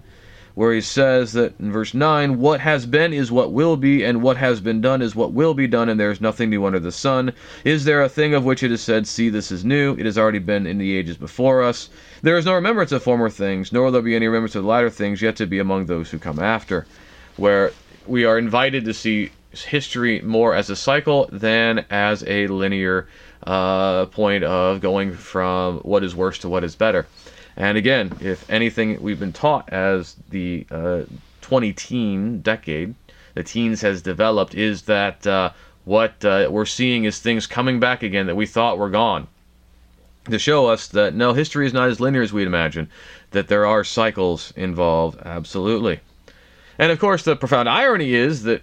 where 0.61 0.75
he 0.75 0.81
says 0.81 1.33
that 1.33 1.59
in 1.59 1.71
verse 1.71 1.95
9, 1.95 2.37
What 2.37 2.59
has 2.59 2.85
been 2.85 3.13
is 3.13 3.31
what 3.31 3.51
will 3.51 3.75
be, 3.75 4.03
and 4.03 4.21
what 4.21 4.37
has 4.37 4.61
been 4.61 4.79
done 4.79 5.01
is 5.01 5.15
what 5.15 5.33
will 5.33 5.55
be 5.55 5.65
done, 5.65 5.89
and 5.89 5.99
there 5.99 6.11
is 6.11 6.21
nothing 6.21 6.51
new 6.51 6.63
under 6.67 6.79
the 6.79 6.91
sun. 6.91 7.33
Is 7.65 7.83
there 7.83 8.03
a 8.03 8.07
thing 8.07 8.35
of 8.35 8.45
which 8.45 8.61
it 8.61 8.71
is 8.71 8.79
said, 8.79 9.07
See, 9.07 9.29
this 9.29 9.51
is 9.51 9.65
new? 9.65 9.95
It 9.97 10.05
has 10.05 10.19
already 10.19 10.37
been 10.37 10.67
in 10.67 10.77
the 10.77 10.95
ages 10.95 11.17
before 11.17 11.63
us. 11.63 11.89
There 12.21 12.37
is 12.37 12.45
no 12.45 12.53
remembrance 12.53 12.91
of 12.91 13.01
former 13.01 13.27
things, 13.27 13.73
nor 13.73 13.85
will 13.85 13.91
there 13.91 14.03
be 14.03 14.15
any 14.15 14.27
remembrance 14.27 14.53
of 14.53 14.61
the 14.61 14.69
latter 14.69 14.91
things 14.91 15.19
yet 15.19 15.35
to 15.37 15.47
be 15.47 15.57
among 15.57 15.87
those 15.87 16.11
who 16.11 16.19
come 16.19 16.37
after. 16.37 16.85
Where 17.37 17.71
we 18.05 18.25
are 18.25 18.37
invited 18.37 18.85
to 18.85 18.93
see 18.93 19.31
history 19.51 20.21
more 20.21 20.53
as 20.53 20.69
a 20.69 20.75
cycle 20.75 21.27
than 21.31 21.85
as 21.89 22.23
a 22.27 22.45
linear 22.45 23.07
uh, 23.47 24.05
point 24.05 24.43
of 24.43 24.79
going 24.79 25.13
from 25.13 25.79
what 25.79 26.03
is 26.03 26.15
worse 26.15 26.37
to 26.37 26.49
what 26.49 26.63
is 26.63 26.75
better. 26.75 27.07
And 27.57 27.77
again, 27.77 28.17
if 28.21 28.49
anything 28.49 29.01
we've 29.01 29.19
been 29.19 29.33
taught 29.33 29.71
as 29.71 30.15
the 30.29 30.65
uh, 30.71 31.03
20 31.41 31.73
teen 31.73 32.41
decade, 32.41 32.95
the 33.33 33.43
teens 33.43 33.81
has 33.81 34.01
developed, 34.01 34.55
is 34.55 34.83
that 34.83 35.25
uh, 35.27 35.51
what 35.85 36.23
uh, 36.23 36.47
we're 36.51 36.65
seeing 36.65 37.05
is 37.05 37.19
things 37.19 37.47
coming 37.47 37.79
back 37.79 38.03
again 38.03 38.27
that 38.27 38.35
we 38.35 38.45
thought 38.45 38.77
were 38.77 38.89
gone. 38.89 39.27
To 40.29 40.37
show 40.37 40.67
us 40.67 40.87
that 40.89 41.15
no, 41.15 41.33
history 41.33 41.65
is 41.65 41.73
not 41.73 41.89
as 41.89 41.99
linear 41.99 42.21
as 42.21 42.31
we'd 42.31 42.47
imagine, 42.47 42.89
that 43.31 43.47
there 43.47 43.65
are 43.65 43.83
cycles 43.83 44.53
involved, 44.55 45.19
absolutely. 45.25 45.99
And 46.77 46.91
of 46.91 46.99
course, 46.99 47.23
the 47.23 47.35
profound 47.35 47.67
irony 47.67 48.13
is 48.13 48.43
that 48.43 48.61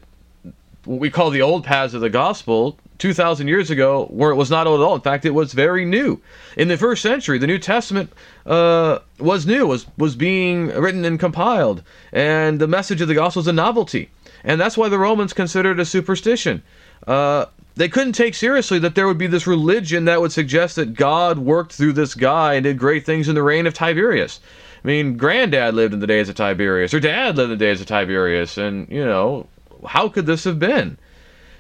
what 0.89 1.01
we 1.01 1.11
call 1.11 1.29
the 1.29 1.43
old 1.43 1.65
paths 1.65 1.93
of 1.93 2.01
the 2.01 2.09
gospel 2.09 2.79
2,000 2.97 3.47
years 3.47 3.71
ago 3.71 4.07
where 4.07 4.31
it 4.31 4.37
was 4.37 4.51
not 4.51 4.67
old 4.67 4.81
at 4.81 4.85
all. 4.85 4.95
In 4.95 5.03
fact, 5.03 5.27
it 5.27 5.35
was 5.35 5.53
very 5.53 5.85
new. 5.85 6.19
In 6.57 6.69
the 6.69 6.79
first 6.79 7.03
century, 7.03 7.37
the 7.37 7.47
New 7.47 7.59
Testament 7.59 8.11
uh, 8.47 9.01
was 9.19 9.45
new, 9.45 9.67
was, 9.67 9.85
was 9.99 10.17
being 10.17 10.69
written 10.69 11.05
and 11.05 11.21
compiled, 11.21 11.83
and 12.11 12.59
the 12.59 12.67
message 12.67 13.03
of 13.03 13.09
the 13.09 13.15
gospel 13.15 13.41
is 13.41 13.47
a 13.47 13.53
novelty. 13.53 14.09
And 14.43 14.59
that's 14.59 14.79
why 14.79 14.89
the 14.89 14.99
Romans 14.99 15.35
considered 15.35 15.79
it 15.79 15.83
a 15.83 15.85
superstition. 15.85 16.63
Uh, 17.07 17.45
they 17.77 17.91
couldn't 17.91 18.15
take 18.15 18.35
seriously 18.35 18.79
that 18.79 18.95
there 18.95 19.07
would 19.07 19.19
be 19.19 19.27
this 19.27 19.47
religion 19.47 20.07
that 20.07 20.23
would 20.23 20.33
suggest 20.33 20.77
that 20.77 20.95
God 20.95 21.39
worked 21.39 21.73
through 21.73 21.93
this 21.93 22.15
guy 22.15 22.55
and 22.55 22.65
did 22.65 22.79
great 22.79 23.05
things 23.05 23.29
in 23.29 23.35
the 23.35 23.43
reign 23.43 23.67
of 23.67 23.75
Tiberius. 23.75 24.41
I 24.83 24.87
mean, 24.87 25.19
granddad 25.19 25.75
lived 25.75 25.93
in 25.93 26.01
the 26.01 26.07
days 26.07 26.31
of 26.31 26.35
Tiberius, 26.35 26.95
or 26.95 27.01
dad 27.01 27.37
lived 27.37 27.53
in 27.53 27.59
the 27.59 27.65
days 27.65 27.83
of 27.83 27.87
Tiberius, 27.87 28.57
and, 28.57 28.89
you 28.89 29.05
know, 29.05 29.47
how 29.87 30.09
could 30.09 30.27
this 30.27 30.45
have 30.45 30.59
been? 30.59 30.99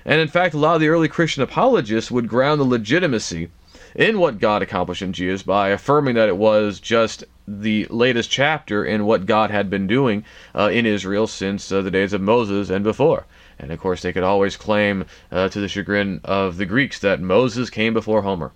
And 0.04 0.20
in 0.20 0.28
fact, 0.28 0.54
a 0.54 0.59
lot 0.59 0.74
of 0.74 0.81
the 0.81 0.88
early 0.88 1.09
Christian 1.09 1.42
apologists 1.42 2.11
would 2.11 2.28
ground 2.28 2.61
the 2.61 2.64
legitimacy 2.64 3.50
in 3.94 4.18
what 4.18 4.38
God 4.38 4.62
accomplished 4.62 5.02
in 5.02 5.12
Jesus 5.12 5.42
by 5.42 5.68
affirming 5.68 6.14
that 6.14 6.28
it 6.28 6.37
was 6.37 6.81
just 6.81 7.24
the 7.46 7.87
latest 7.90 8.31
chapter 8.31 8.85
in 8.85 9.04
what 9.04 9.26
God 9.26 9.50
had 9.50 9.70
been 9.70 9.87
doing 9.87 10.24
uh, 10.54 10.70
in 10.72 10.87
Israel 10.87 11.26
since 11.26 11.70
uh, 11.72 11.83
the 11.83 11.90
days 11.90 12.12
of 12.12 12.20
Moses 12.20 12.70
and 12.70 12.85
before. 12.85 13.26
And 13.59 13.72
of 13.72 13.81
course, 13.81 14.02
they 14.02 14.12
could 14.12 14.22
always 14.22 14.57
claim 14.57 15.04
uh, 15.33 15.48
to 15.48 15.61
the 15.61 15.68
chagrin 15.68 16.20
of 16.24 16.59
the 16.59 16.66
Greeks 16.66 16.98
that 17.00 17.20
Moses 17.20 17.70
came 17.70 17.92
before 17.92 18.22
Homer, 18.22 18.52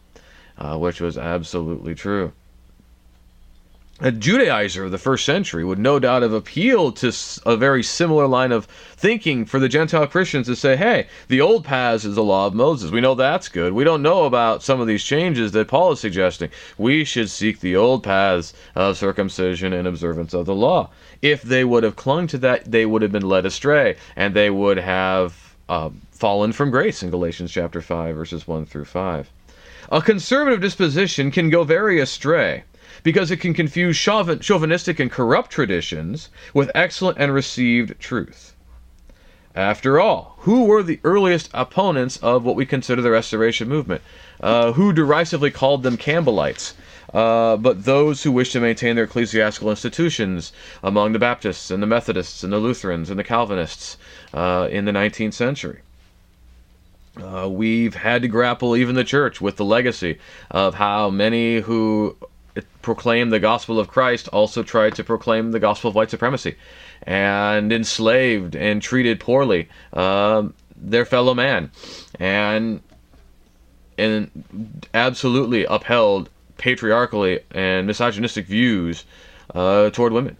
uh, 0.58 0.78
which 0.78 1.00
was 1.00 1.18
absolutely 1.18 1.94
true. 1.94 2.32
A 4.02 4.10
Judaizer 4.10 4.84
of 4.84 4.90
the 4.90 4.98
first 4.98 5.24
century 5.24 5.64
would 5.64 5.78
no 5.78 6.00
doubt 6.00 6.22
have 6.22 6.32
appealed 6.32 6.96
to 6.96 7.12
a 7.46 7.56
very 7.56 7.84
similar 7.84 8.26
line 8.26 8.50
of 8.50 8.64
thinking 8.96 9.44
for 9.44 9.60
the 9.60 9.68
Gentile 9.68 10.08
Christians 10.08 10.48
to 10.48 10.56
say, 10.56 10.74
hey, 10.74 11.06
the 11.28 11.40
old 11.40 11.64
paths 11.64 12.04
is 12.04 12.16
the 12.16 12.24
law 12.24 12.48
of 12.48 12.52
Moses. 12.52 12.90
We 12.90 13.00
know 13.00 13.14
that's 13.14 13.48
good. 13.48 13.72
We 13.72 13.84
don't 13.84 14.02
know 14.02 14.24
about 14.24 14.64
some 14.64 14.80
of 14.80 14.88
these 14.88 15.04
changes 15.04 15.52
that 15.52 15.68
Paul 15.68 15.92
is 15.92 16.00
suggesting. 16.00 16.50
We 16.76 17.04
should 17.04 17.30
seek 17.30 17.60
the 17.60 17.76
old 17.76 18.02
paths 18.02 18.54
of 18.74 18.98
circumcision 18.98 19.72
and 19.72 19.86
observance 19.86 20.34
of 20.34 20.46
the 20.46 20.54
law. 20.54 20.90
If 21.22 21.42
they 21.42 21.62
would 21.64 21.84
have 21.84 21.94
clung 21.94 22.26
to 22.28 22.38
that, 22.38 22.68
they 22.68 22.84
would 22.84 23.02
have 23.02 23.12
been 23.12 23.28
led 23.28 23.46
astray 23.46 23.94
and 24.16 24.34
they 24.34 24.50
would 24.50 24.78
have 24.78 25.54
uh, 25.68 25.90
fallen 26.10 26.50
from 26.50 26.72
grace 26.72 27.04
in 27.04 27.10
Galatians 27.10 27.52
chapter 27.52 27.80
5, 27.80 28.16
verses 28.16 28.48
1 28.48 28.66
through 28.66 28.86
5. 28.86 29.30
A 29.92 30.02
conservative 30.02 30.60
disposition 30.60 31.30
can 31.30 31.50
go 31.50 31.62
very 31.62 32.00
astray 32.00 32.64
because 33.02 33.30
it 33.30 33.38
can 33.38 33.54
confuse 33.54 33.98
chauvinistic 33.98 35.00
and 35.00 35.10
corrupt 35.10 35.50
traditions 35.50 36.28
with 36.54 36.70
excellent 36.74 37.18
and 37.18 37.34
received 37.34 37.98
truth. 38.00 38.54
After 39.54 40.00
all, 40.00 40.36
who 40.40 40.64
were 40.64 40.82
the 40.82 41.00
earliest 41.04 41.50
opponents 41.52 42.16
of 42.18 42.44
what 42.44 42.56
we 42.56 42.64
consider 42.64 43.02
the 43.02 43.10
Restoration 43.10 43.68
movement? 43.68 44.00
Uh, 44.40 44.72
who 44.72 44.92
derisively 44.92 45.50
called 45.50 45.82
them 45.82 45.98
Campbellites? 45.98 46.72
Uh, 47.12 47.58
but 47.58 47.84
those 47.84 48.22
who 48.22 48.32
wish 48.32 48.52
to 48.52 48.60
maintain 48.60 48.96
their 48.96 49.04
ecclesiastical 49.04 49.68
institutions 49.68 50.52
among 50.82 51.12
the 51.12 51.18
Baptists 51.18 51.70
and 51.70 51.82
the 51.82 51.86
Methodists 51.86 52.42
and 52.42 52.52
the 52.52 52.58
Lutherans 52.58 53.10
and 53.10 53.18
the 53.18 53.24
Calvinists 53.24 53.98
uh, 54.32 54.68
in 54.70 54.86
the 54.86 54.92
19th 54.92 55.34
century. 55.34 55.80
Uh, 57.22 57.46
we've 57.46 57.94
had 57.94 58.22
to 58.22 58.28
grapple, 58.28 58.74
even 58.74 58.94
the 58.94 59.04
church, 59.04 59.38
with 59.38 59.56
the 59.56 59.64
legacy 59.66 60.18
of 60.50 60.76
how 60.76 61.10
many 61.10 61.60
who 61.60 62.16
proclaimed 62.82 63.32
the 63.32 63.40
gospel 63.40 63.78
of 63.78 63.88
Christ 63.88 64.28
also 64.28 64.62
tried 64.62 64.94
to 64.96 65.04
proclaim 65.04 65.52
the 65.52 65.60
gospel 65.60 65.88
of 65.88 65.94
white 65.94 66.10
supremacy 66.10 66.56
and 67.02 67.72
enslaved 67.72 68.54
and 68.54 68.82
treated 68.82 69.20
poorly 69.20 69.68
uh, 69.92 70.48
their 70.76 71.04
fellow 71.04 71.34
man 71.34 71.70
and 72.18 72.82
and 73.98 74.86
absolutely 74.94 75.64
upheld 75.64 76.28
patriarchally 76.58 77.40
and 77.50 77.86
misogynistic 77.86 78.46
views 78.46 79.04
uh, 79.54 79.90
toward 79.90 80.12
women. 80.12 80.36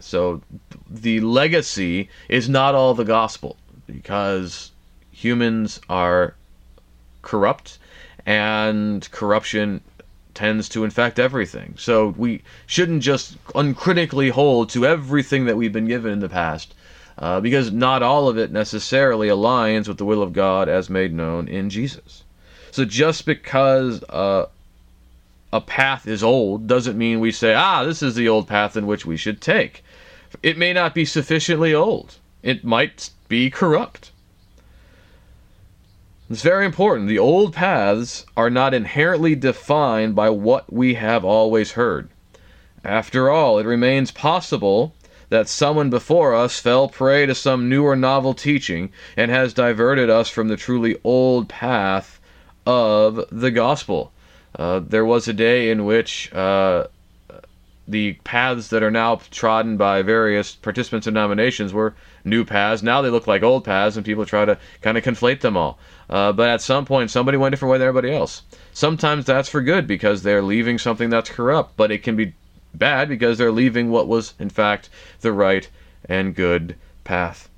So 0.00 0.42
the 0.90 1.20
legacy 1.20 2.08
is 2.28 2.48
not 2.48 2.74
all 2.74 2.94
the 2.94 3.04
gospel 3.04 3.56
because 3.86 4.72
humans 5.10 5.80
are 5.88 6.34
corrupt 7.22 7.78
and 8.26 9.08
corruption 9.10 9.80
tends 10.36 10.68
to 10.68 10.84
infect 10.84 11.18
everything. 11.18 11.74
So 11.78 12.14
we 12.16 12.42
shouldn't 12.66 13.02
just 13.02 13.36
uncritically 13.54 14.28
hold 14.28 14.68
to 14.70 14.86
everything 14.86 15.46
that 15.46 15.56
we've 15.56 15.72
been 15.72 15.88
given 15.88 16.12
in 16.12 16.20
the 16.20 16.28
past, 16.28 16.74
uh, 17.18 17.40
because 17.40 17.72
not 17.72 18.02
all 18.02 18.28
of 18.28 18.38
it 18.38 18.52
necessarily 18.52 19.28
aligns 19.28 19.88
with 19.88 19.98
the 19.98 20.04
will 20.04 20.22
of 20.22 20.32
God 20.32 20.68
as 20.68 20.88
made 20.88 21.12
known 21.12 21.48
in 21.48 21.70
Jesus. 21.70 22.22
So 22.70 22.84
just 22.84 23.24
because 23.26 24.04
uh, 24.04 24.46
a 25.52 25.60
path 25.60 26.06
is 26.06 26.22
old 26.22 26.66
doesn't 26.66 26.98
mean 26.98 27.20
we 27.20 27.32
say, 27.32 27.54
ah, 27.54 27.82
this 27.84 28.02
is 28.02 28.14
the 28.14 28.28
old 28.28 28.46
path 28.46 28.76
in 28.76 28.86
which 28.86 29.06
we 29.06 29.16
should 29.16 29.40
take. 29.40 29.82
It 30.42 30.58
may 30.58 30.72
not 30.72 30.94
be 30.94 31.06
sufficiently 31.06 31.72
old. 31.74 32.16
It 32.42 32.62
might 32.64 33.10
be 33.28 33.48
corrupt. 33.50 34.10
It's 36.28 36.42
very 36.42 36.66
important. 36.66 37.08
The 37.08 37.20
old 37.20 37.52
paths 37.52 38.26
are 38.36 38.50
not 38.50 38.74
inherently 38.74 39.36
defined 39.36 40.16
by 40.16 40.30
what 40.30 40.72
we 40.72 40.94
have 40.94 41.24
always 41.24 41.72
heard. 41.72 42.08
After 42.84 43.30
all, 43.30 43.60
it 43.60 43.66
remains 43.66 44.10
possible 44.10 44.92
that 45.28 45.48
someone 45.48 45.88
before 45.88 46.34
us 46.34 46.58
fell 46.58 46.88
prey 46.88 47.26
to 47.26 47.34
some 47.34 47.68
new 47.68 47.84
or 47.84 47.94
novel 47.94 48.34
teaching 48.34 48.90
and 49.16 49.30
has 49.30 49.54
diverted 49.54 50.10
us 50.10 50.28
from 50.28 50.48
the 50.48 50.56
truly 50.56 50.96
old 51.04 51.48
path 51.48 52.20
of 52.66 53.24
the 53.30 53.52
gospel. 53.52 54.12
Uh, 54.58 54.80
there 54.80 55.04
was 55.04 55.28
a 55.28 55.32
day 55.32 55.70
in 55.70 55.84
which 55.84 56.32
uh, 56.32 56.86
the 57.86 58.14
paths 58.24 58.68
that 58.68 58.82
are 58.82 58.90
now 58.90 59.20
trodden 59.30 59.76
by 59.76 60.02
various 60.02 60.56
participants 60.56 61.06
in 61.06 61.14
denominations 61.14 61.72
were 61.72 61.94
new 62.26 62.44
paths. 62.44 62.82
Now 62.82 63.00
they 63.00 63.08
look 63.08 63.26
like 63.26 63.42
old 63.42 63.64
paths, 63.64 63.96
and 63.96 64.04
people 64.04 64.26
try 64.26 64.44
to 64.44 64.58
kind 64.82 64.98
of 64.98 65.04
conflate 65.04 65.40
them 65.40 65.56
all. 65.56 65.78
Uh, 66.10 66.32
but 66.32 66.50
at 66.50 66.60
some 66.60 66.84
point, 66.84 67.10
somebody 67.10 67.38
went 67.38 67.52
a 67.52 67.56
different 67.56 67.72
way 67.72 67.78
than 67.78 67.88
everybody 67.88 68.14
else. 68.14 68.42
Sometimes 68.72 69.24
that's 69.24 69.48
for 69.48 69.62
good 69.62 69.86
because 69.86 70.22
they're 70.22 70.42
leaving 70.42 70.78
something 70.78 71.08
that's 71.08 71.30
corrupt, 71.30 71.76
but 71.76 71.90
it 71.90 72.02
can 72.02 72.16
be 72.16 72.34
bad 72.74 73.08
because 73.08 73.38
they're 73.38 73.52
leaving 73.52 73.90
what 73.90 74.06
was, 74.06 74.34
in 74.38 74.50
fact, 74.50 74.90
the 75.20 75.32
right 75.32 75.68
and 76.04 76.34
good 76.34 76.76
path. 77.04 77.48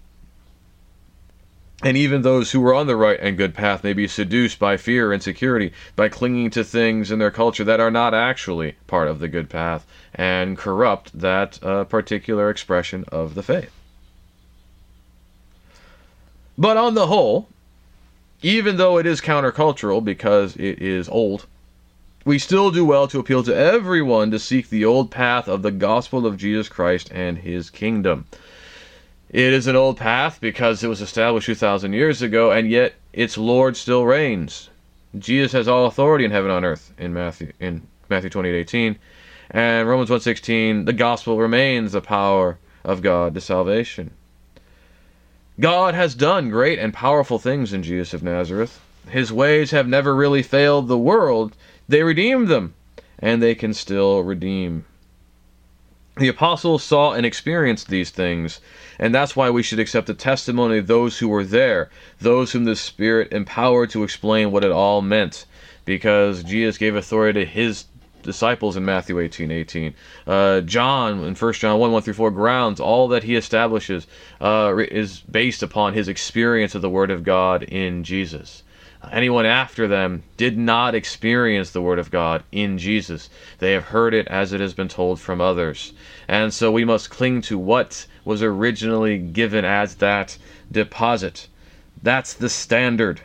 And 1.84 1.96
even 1.96 2.22
those 2.22 2.50
who 2.50 2.60
were 2.60 2.74
on 2.74 2.88
the 2.88 2.96
right 2.96 3.20
and 3.20 3.36
good 3.36 3.54
path 3.54 3.84
may 3.84 3.92
be 3.92 4.08
seduced 4.08 4.58
by 4.58 4.76
fear 4.76 5.12
and 5.12 5.20
insecurity, 5.20 5.72
by 5.94 6.08
clinging 6.08 6.50
to 6.50 6.64
things 6.64 7.12
in 7.12 7.20
their 7.20 7.30
culture 7.30 7.62
that 7.62 7.78
are 7.78 7.90
not 7.90 8.14
actually 8.14 8.74
part 8.88 9.06
of 9.06 9.20
the 9.20 9.28
good 9.28 9.48
path, 9.48 9.86
and 10.12 10.58
corrupt 10.58 11.16
that 11.16 11.62
uh, 11.62 11.84
particular 11.84 12.50
expression 12.50 13.04
of 13.12 13.36
the 13.36 13.44
faith. 13.44 13.77
But 16.60 16.76
on 16.76 16.94
the 16.94 17.06
whole, 17.06 17.48
even 18.42 18.78
though 18.78 18.98
it 18.98 19.06
is 19.06 19.20
countercultural 19.20 20.04
because 20.04 20.56
it 20.56 20.82
is 20.82 21.08
old, 21.08 21.46
we 22.24 22.40
still 22.40 22.72
do 22.72 22.84
well 22.84 23.06
to 23.08 23.20
appeal 23.20 23.44
to 23.44 23.56
everyone 23.56 24.32
to 24.32 24.40
seek 24.40 24.68
the 24.68 24.84
old 24.84 25.12
path 25.12 25.46
of 25.46 25.62
the 25.62 25.70
gospel 25.70 26.26
of 26.26 26.36
Jesus 26.36 26.68
Christ 26.68 27.12
and 27.12 27.38
his 27.38 27.70
kingdom. 27.70 28.26
It 29.30 29.52
is 29.52 29.68
an 29.68 29.76
old 29.76 29.98
path 29.98 30.40
because 30.40 30.82
it 30.82 30.88
was 30.88 31.00
established 31.00 31.46
2,000 31.46 31.92
years 31.92 32.22
ago, 32.22 32.50
and 32.50 32.68
yet 32.68 32.94
its 33.12 33.38
Lord 33.38 33.76
still 33.76 34.04
reigns. 34.04 34.68
Jesus 35.16 35.52
has 35.52 35.68
all 35.68 35.86
authority 35.86 36.24
in 36.24 36.32
heaven 36.32 36.50
and 36.50 36.56
on 36.56 36.64
earth 36.64 36.92
in 36.98 37.14
Matthew 37.14 37.52
in 37.60 37.86
Matthew 38.10 38.30
28:18, 38.30 38.96
and 39.52 39.88
Romans 39.88 40.10
1:16, 40.10 40.86
the 40.86 40.92
gospel 40.92 41.38
remains 41.38 41.92
the 41.92 42.00
power 42.00 42.58
of 42.84 43.00
God 43.00 43.34
to 43.34 43.40
salvation. 43.40 44.10
God 45.60 45.94
has 45.94 46.14
done 46.14 46.50
great 46.50 46.78
and 46.78 46.94
powerful 46.94 47.40
things 47.40 47.72
in 47.72 47.82
Jesus 47.82 48.14
of 48.14 48.22
Nazareth. 48.22 48.80
His 49.10 49.32
ways 49.32 49.72
have 49.72 49.88
never 49.88 50.14
really 50.14 50.42
failed 50.42 50.86
the 50.86 50.98
world. 50.98 51.56
They 51.88 52.04
redeemed 52.04 52.46
them, 52.46 52.74
and 53.18 53.42
they 53.42 53.56
can 53.56 53.74
still 53.74 54.22
redeem. 54.22 54.84
The 56.16 56.28
apostles 56.28 56.84
saw 56.84 57.12
and 57.12 57.26
experienced 57.26 57.88
these 57.88 58.10
things, 58.10 58.60
and 58.98 59.14
that's 59.14 59.34
why 59.34 59.50
we 59.50 59.62
should 59.62 59.78
accept 59.78 60.06
the 60.06 60.14
testimony 60.14 60.78
of 60.78 60.86
those 60.86 61.18
who 61.18 61.28
were 61.28 61.44
there, 61.44 61.90
those 62.20 62.52
whom 62.52 62.64
the 62.64 62.76
Spirit 62.76 63.32
empowered 63.32 63.90
to 63.90 64.04
explain 64.04 64.52
what 64.52 64.64
it 64.64 64.70
all 64.70 65.02
meant, 65.02 65.44
because 65.84 66.44
Jesus 66.44 66.78
gave 66.78 66.94
authority 66.94 67.44
to 67.44 67.50
his 67.50 67.84
disciples 68.28 68.76
in 68.76 68.84
Matthew 68.84 69.18
18 69.18 69.50
18. 69.50 69.94
Uh, 70.26 70.60
John 70.60 71.24
in 71.24 71.34
1 71.34 71.52
John 71.54 71.80
1 71.80 71.92
1 71.92 72.02
through 72.02 72.14
4 72.14 72.30
grounds 72.30 72.78
all 72.78 73.08
that 73.08 73.24
he 73.24 73.34
establishes 73.34 74.06
uh, 74.40 74.76
is 74.76 75.20
based 75.20 75.62
upon 75.62 75.94
his 75.94 76.08
experience 76.08 76.74
of 76.74 76.82
the 76.82 76.90
Word 76.90 77.10
of 77.10 77.24
God 77.24 77.62
in 77.62 78.04
Jesus. 78.04 78.62
Anyone 79.10 79.46
after 79.46 79.88
them 79.88 80.24
did 80.36 80.58
not 80.58 80.94
experience 80.94 81.70
the 81.70 81.80
Word 81.80 81.98
of 81.98 82.10
God 82.10 82.42
in 82.52 82.76
Jesus. 82.76 83.30
They 83.60 83.72
have 83.72 83.84
heard 83.84 84.12
it 84.12 84.26
as 84.28 84.52
it 84.52 84.60
has 84.60 84.74
been 84.74 84.88
told 84.88 85.20
from 85.20 85.40
others. 85.40 85.92
And 86.26 86.52
so 86.52 86.70
we 86.70 86.84
must 86.84 87.08
cling 87.08 87.40
to 87.42 87.56
what 87.56 88.06
was 88.24 88.42
originally 88.42 89.16
given 89.16 89.64
as 89.64 89.94
that 89.96 90.36
deposit. 90.70 91.48
That's 92.02 92.34
the 92.34 92.50
standard. 92.50 93.22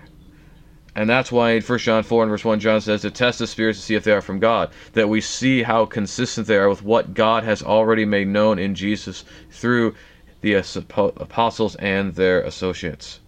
And 0.95 1.09
that's 1.09 1.31
why 1.31 1.51
in 1.51 1.63
1 1.63 1.79
John 1.79 2.03
4 2.03 2.23
and 2.23 2.29
verse 2.29 2.45
1, 2.45 2.59
John 2.59 2.79
says 2.79 3.01
to 3.01 3.11
test 3.11 3.39
the 3.39 3.47
spirits 3.47 3.79
to 3.79 3.85
see 3.85 3.95
if 3.95 4.03
they 4.03 4.11
are 4.11 4.21
from 4.21 4.39
God. 4.39 4.69
That 4.93 5.09
we 5.09 5.21
see 5.21 5.63
how 5.63 5.85
consistent 5.85 6.45
they 6.45 6.57
are 6.57 6.69
with 6.69 6.83
what 6.83 7.13
God 7.13 7.43
has 7.43 7.63
already 7.63 8.05
made 8.05 8.27
known 8.27 8.59
in 8.59 8.75
Jesus 8.75 9.25
through 9.49 9.95
the 10.41 10.53
apostles 10.53 11.75
and 11.75 12.13
their 12.13 12.41
associates. 12.41 13.19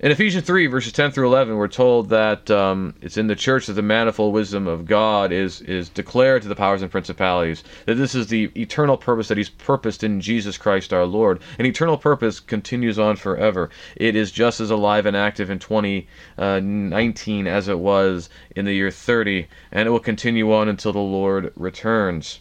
In 0.00 0.12
Ephesians 0.12 0.46
3, 0.46 0.68
verses 0.68 0.92
10 0.92 1.10
through 1.10 1.26
11, 1.26 1.56
we're 1.56 1.66
told 1.66 2.08
that 2.10 2.48
um, 2.52 2.94
it's 3.00 3.16
in 3.16 3.26
the 3.26 3.34
church 3.34 3.66
that 3.66 3.72
the 3.72 3.82
manifold 3.82 4.32
wisdom 4.32 4.68
of 4.68 4.86
God 4.86 5.32
is, 5.32 5.60
is 5.62 5.88
declared 5.88 6.42
to 6.42 6.48
the 6.48 6.54
powers 6.54 6.82
and 6.82 6.90
principalities, 6.90 7.64
that 7.84 7.96
this 7.96 8.14
is 8.14 8.28
the 8.28 8.52
eternal 8.54 8.96
purpose 8.96 9.26
that 9.26 9.38
He's 9.38 9.48
purposed 9.48 10.04
in 10.04 10.20
Jesus 10.20 10.56
Christ 10.56 10.92
our 10.92 11.04
Lord. 11.04 11.40
An 11.58 11.66
eternal 11.66 11.98
purpose 11.98 12.38
continues 12.38 12.96
on 12.96 13.16
forever. 13.16 13.70
It 13.96 14.14
is 14.14 14.30
just 14.30 14.60
as 14.60 14.70
alive 14.70 15.04
and 15.04 15.16
active 15.16 15.50
in 15.50 15.58
2019 15.58 17.48
uh, 17.48 17.50
as 17.50 17.66
it 17.66 17.80
was 17.80 18.30
in 18.54 18.66
the 18.66 18.74
year 18.74 18.92
30, 18.92 19.48
and 19.72 19.88
it 19.88 19.90
will 19.90 19.98
continue 19.98 20.52
on 20.52 20.68
until 20.68 20.92
the 20.92 21.00
Lord 21.00 21.52
returns. 21.56 22.38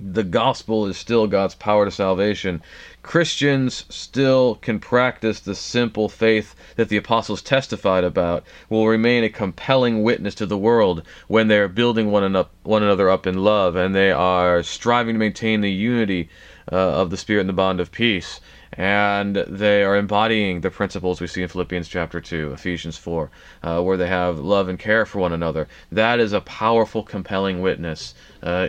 The 0.00 0.24
gospel 0.24 0.86
is 0.86 0.96
still 0.96 1.26
God's 1.26 1.54
power 1.54 1.84
to 1.84 1.90
salvation. 1.90 2.62
Christians 3.02 3.84
still 3.88 4.56
can 4.56 4.80
practice 4.80 5.40
the 5.40 5.54
simple 5.54 6.08
faith 6.08 6.54
that 6.76 6.88
the 6.88 6.96
apostles 6.96 7.42
testified 7.42 8.04
about, 8.04 8.44
will 8.68 8.86
remain 8.86 9.24
a 9.24 9.28
compelling 9.28 10.02
witness 10.02 10.34
to 10.36 10.46
the 10.46 10.58
world 10.58 11.02
when 11.26 11.48
they 11.48 11.58
are 11.58 11.68
building 11.68 12.10
one, 12.10 12.44
one 12.62 12.82
another 12.82 13.08
up 13.10 13.26
in 13.26 13.42
love 13.42 13.76
and 13.76 13.94
they 13.94 14.10
are 14.10 14.62
striving 14.62 15.14
to 15.14 15.18
maintain 15.18 15.60
the 15.60 15.70
unity 15.70 16.28
uh, 16.70 16.76
of 16.76 17.10
the 17.10 17.16
Spirit 17.16 17.40
and 17.40 17.48
the 17.48 17.54
bond 17.54 17.80
of 17.80 17.90
peace. 17.92 18.40
And 18.74 19.36
they 19.36 19.82
are 19.82 19.96
embodying 19.96 20.60
the 20.60 20.70
principles 20.70 21.20
we 21.20 21.26
see 21.26 21.42
in 21.42 21.48
Philippians 21.48 21.88
chapter 21.88 22.20
2, 22.20 22.52
Ephesians 22.52 22.98
4, 22.98 23.30
uh, 23.62 23.82
where 23.82 23.96
they 23.96 24.08
have 24.08 24.38
love 24.38 24.68
and 24.68 24.78
care 24.78 25.06
for 25.06 25.18
one 25.18 25.32
another. 25.32 25.66
That 25.90 26.20
is 26.20 26.32
a 26.32 26.42
powerful, 26.42 27.02
compelling 27.02 27.62
witness. 27.62 28.14
Uh, 28.42 28.68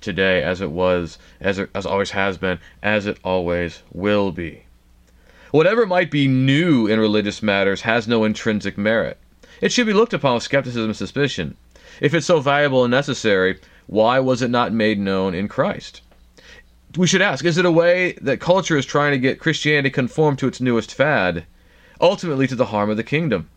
today 0.00 0.42
as 0.42 0.60
it 0.60 0.70
was, 0.70 1.18
as 1.40 1.58
it 1.58 1.70
as 1.74 1.86
always 1.86 2.10
has 2.10 2.38
been, 2.38 2.58
as 2.82 3.06
it 3.06 3.18
always 3.24 3.82
will 3.92 4.32
be. 4.32 4.64
Whatever 5.50 5.84
might 5.84 6.10
be 6.10 6.28
new 6.28 6.86
in 6.86 7.00
religious 7.00 7.42
matters 7.42 7.82
has 7.82 8.06
no 8.06 8.24
intrinsic 8.24 8.78
merit. 8.78 9.18
It 9.60 9.72
should 9.72 9.86
be 9.86 9.92
looked 9.92 10.14
upon 10.14 10.34
with 10.34 10.44
skepticism 10.44 10.90
and 10.90 10.96
suspicion. 10.96 11.56
If 12.00 12.14
it's 12.14 12.26
so 12.26 12.40
valuable 12.40 12.84
and 12.84 12.90
necessary, 12.90 13.58
why 13.86 14.20
was 14.20 14.42
it 14.42 14.50
not 14.50 14.72
made 14.72 14.98
known 14.98 15.34
in 15.34 15.48
Christ? 15.48 16.02
We 16.96 17.06
should 17.06 17.22
ask 17.22 17.44
is 17.44 17.58
it 17.58 17.64
a 17.64 17.70
way 17.70 18.12
that 18.22 18.40
culture 18.40 18.76
is 18.76 18.86
trying 18.86 19.12
to 19.12 19.18
get 19.18 19.40
Christianity 19.40 19.90
conformed 19.90 20.38
to 20.38 20.46
its 20.46 20.60
newest 20.60 20.94
fad, 20.94 21.44
ultimately 22.00 22.46
to 22.46 22.56
the 22.56 22.66
harm 22.66 22.88
of 22.88 22.96
the 22.96 23.04
kingdom? 23.04 23.48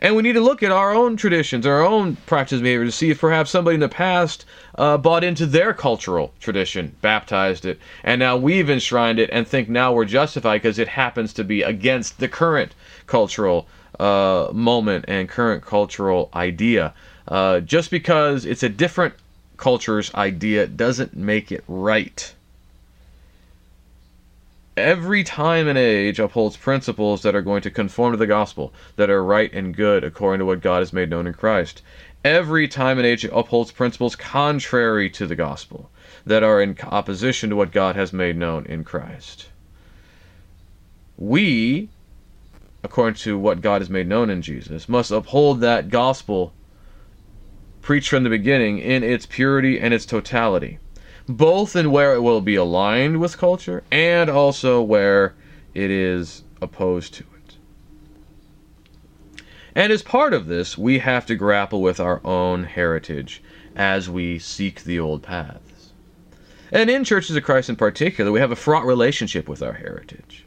And 0.00 0.14
we 0.14 0.22
need 0.22 0.34
to 0.34 0.40
look 0.40 0.62
at 0.62 0.70
our 0.70 0.94
own 0.94 1.16
traditions, 1.16 1.66
our 1.66 1.82
own 1.82 2.16
practice 2.26 2.60
behavior 2.60 2.84
to 2.84 2.92
see 2.92 3.10
if 3.10 3.20
perhaps 3.20 3.50
somebody 3.50 3.74
in 3.74 3.80
the 3.80 3.88
past 3.88 4.44
uh, 4.76 4.98
bought 4.98 5.24
into 5.24 5.46
their 5.46 5.72
cultural 5.72 6.32
tradition, 6.40 6.94
baptized 7.00 7.64
it, 7.64 7.78
and 8.04 8.18
now 8.18 8.36
we've 8.36 8.68
enshrined 8.68 9.18
it 9.18 9.30
and 9.32 9.46
think 9.46 9.68
now 9.68 9.92
we're 9.92 10.04
justified 10.04 10.58
because 10.62 10.78
it 10.78 10.88
happens 10.88 11.32
to 11.32 11.44
be 11.44 11.62
against 11.62 12.18
the 12.18 12.28
current 12.28 12.74
cultural 13.06 13.66
uh, 13.98 14.48
moment 14.52 15.04
and 15.08 15.28
current 15.28 15.64
cultural 15.64 16.28
idea. 16.34 16.92
Uh, 17.28 17.60
just 17.60 17.90
because 17.90 18.44
it's 18.44 18.62
a 18.62 18.68
different 18.68 19.14
culture's 19.56 20.12
idea 20.14 20.66
doesn't 20.66 21.16
make 21.16 21.50
it 21.50 21.64
right 21.66 22.34
every 24.76 25.24
time 25.24 25.66
and 25.68 25.78
age 25.78 26.18
upholds 26.18 26.56
principles 26.56 27.22
that 27.22 27.34
are 27.34 27.42
going 27.42 27.62
to 27.62 27.70
conform 27.70 28.12
to 28.12 28.18
the 28.18 28.26
gospel, 28.26 28.72
that 28.96 29.08
are 29.08 29.24
right 29.24 29.52
and 29.52 29.74
good 29.74 30.04
according 30.04 30.40
to 30.40 30.44
what 30.44 30.60
God 30.60 30.80
has 30.80 30.92
made 30.92 31.08
known 31.08 31.26
in 31.26 31.32
Christ. 31.32 31.82
Every 32.24 32.68
time 32.68 32.98
and 32.98 33.06
age 33.06 33.24
upholds 33.24 33.72
principles 33.72 34.16
contrary 34.16 35.08
to 35.10 35.26
the 35.26 35.36
gospel, 35.36 35.90
that 36.26 36.42
are 36.42 36.60
in 36.60 36.76
opposition 36.82 37.50
to 37.50 37.56
what 37.56 37.72
God 37.72 37.96
has 37.96 38.12
made 38.12 38.36
known 38.36 38.66
in 38.66 38.84
Christ. 38.84 39.48
We, 41.16 41.88
according 42.82 43.14
to 43.20 43.38
what 43.38 43.62
God 43.62 43.80
has 43.80 43.88
made 43.88 44.08
known 44.08 44.28
in 44.28 44.42
Jesus, 44.42 44.88
must 44.88 45.10
uphold 45.10 45.60
that 45.60 45.88
gospel 45.88 46.52
preached 47.80 48.08
from 48.08 48.24
the 48.24 48.30
beginning 48.30 48.78
in 48.78 49.04
its 49.04 49.24
purity 49.24 49.78
and 49.78 49.94
its 49.94 50.04
totality 50.04 50.80
both 51.28 51.74
in 51.74 51.90
where 51.90 52.14
it 52.14 52.20
will 52.20 52.40
be 52.40 52.54
aligned 52.54 53.20
with 53.20 53.38
culture 53.38 53.82
and 53.90 54.30
also 54.30 54.80
where 54.80 55.34
it 55.74 55.90
is 55.90 56.44
opposed 56.62 57.14
to 57.14 57.24
it. 57.24 57.56
And 59.74 59.92
as 59.92 60.02
part 60.02 60.32
of 60.32 60.46
this, 60.46 60.78
we 60.78 61.00
have 61.00 61.26
to 61.26 61.34
grapple 61.34 61.82
with 61.82 62.00
our 62.00 62.24
own 62.24 62.64
heritage 62.64 63.42
as 63.74 64.08
we 64.08 64.38
seek 64.38 64.84
the 64.84 64.98
old 64.98 65.22
paths. 65.22 65.92
And 66.72 66.90
in 66.90 67.04
Churches 67.04 67.36
of 67.36 67.44
Christ 67.44 67.68
in 67.68 67.76
particular, 67.76 68.32
we 68.32 68.40
have 68.40 68.50
a 68.50 68.56
fraught 68.56 68.86
relationship 68.86 69.48
with 69.48 69.62
our 69.62 69.74
heritage. 69.74 70.46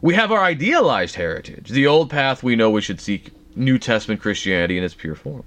We 0.00 0.14
have 0.14 0.32
our 0.32 0.42
idealized 0.42 1.16
heritage, 1.16 1.70
the 1.70 1.86
old 1.86 2.08
path 2.08 2.42
we 2.42 2.56
know 2.56 2.70
we 2.70 2.80
should 2.80 3.00
seek 3.00 3.32
New 3.54 3.78
Testament 3.78 4.20
Christianity 4.20 4.78
in 4.78 4.84
its 4.84 4.94
pure 4.94 5.14
form. 5.14 5.44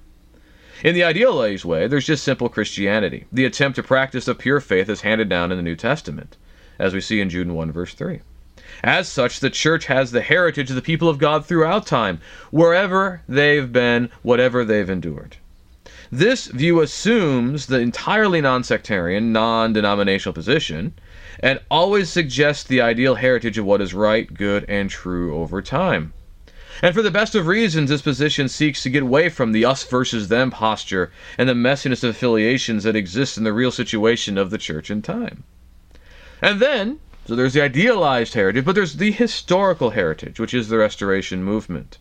In 0.82 0.96
the 0.96 1.04
idealized 1.04 1.66
way, 1.66 1.86
there's 1.86 2.08
just 2.08 2.24
simple 2.24 2.50
Christianity, 2.50 3.26
the 3.32 3.46
attempt 3.46 3.76
to 3.76 3.84
practice 3.84 4.28
a 4.28 4.34
pure 4.34 4.60
faith 4.60 4.90
as 4.90 5.02
handed 5.02 5.30
down 5.30 5.52
in 5.52 5.58
the 5.58 5.64
New 5.64 5.76
Testament, 5.76 6.36
as 6.80 6.94
we 6.94 7.02
see 7.02 7.22
in 7.22 7.30
Jude 7.30 7.52
1, 7.52 7.72
verse 7.72 7.94
3. 7.94 8.22
As 8.84 9.08
such, 9.08 9.40
the 9.40 9.52
church 9.52 9.86
has 9.86 10.12
the 10.12 10.22
heritage 10.22 10.72
of 10.72 10.76
the 10.76 10.82
people 10.82 11.08
of 11.08 11.20
God 11.20 11.46
throughout 11.46 11.86
time, 11.86 12.20
wherever 12.50 13.22
they've 13.30 13.72
been, 13.72 14.10
whatever 14.24 14.66
they've 14.66 14.90
endured. 14.90 15.38
This 16.12 16.48
view 16.48 16.82
assumes 16.82 17.68
the 17.68 17.80
entirely 17.80 18.42
non 18.42 18.64
sectarian, 18.64 19.32
non 19.32 19.74
denominational 19.74 20.34
position, 20.34 20.94
and 21.40 21.60
always 21.70 22.10
suggests 22.10 22.64
the 22.64 22.82
ideal 22.82 23.16
heritage 23.16 23.58
of 23.58 23.66
what 23.66 23.82
is 23.82 23.94
right, 23.94 24.34
good, 24.34 24.66
and 24.68 24.90
true 24.90 25.36
over 25.36 25.62
time. 25.62 26.14
And 26.82 26.96
for 26.96 27.02
the 27.02 27.12
best 27.12 27.36
of 27.36 27.48
reasons, 27.48 27.90
this 27.90 28.02
position 28.02 28.50
seeks 28.50 28.84
to 28.84 28.90
get 28.90 29.04
away 29.04 29.30
from 29.30 29.52
the 29.52 29.66
us 29.66 29.84
versus 29.84 30.28
them 30.28 30.52
posture 30.52 31.12
and 31.38 31.48
the 31.48 31.54
messiness 31.54 32.04
of 32.04 32.10
affiliations 32.10 32.84
that 32.84 32.96
exist 32.96 33.38
in 33.38 33.44
the 33.44 33.54
real 33.54 33.72
situation 33.72 34.38
of 34.38 34.50
the 34.50 34.58
church 34.58 34.90
in 34.90 35.02
time. 35.02 35.44
And 36.42 36.60
then, 36.60 37.00
so 37.26 37.36
there's 37.36 37.54
the 37.54 37.62
idealized 37.62 38.34
heritage, 38.34 38.66
but 38.66 38.76
there's 38.76 38.96
the 38.96 39.12
historical 39.12 39.92
heritage, 39.92 40.40
which 40.40 40.54
is 40.54 40.68
the 40.68 40.78
Restoration 40.78 41.44
movement. 41.44 41.98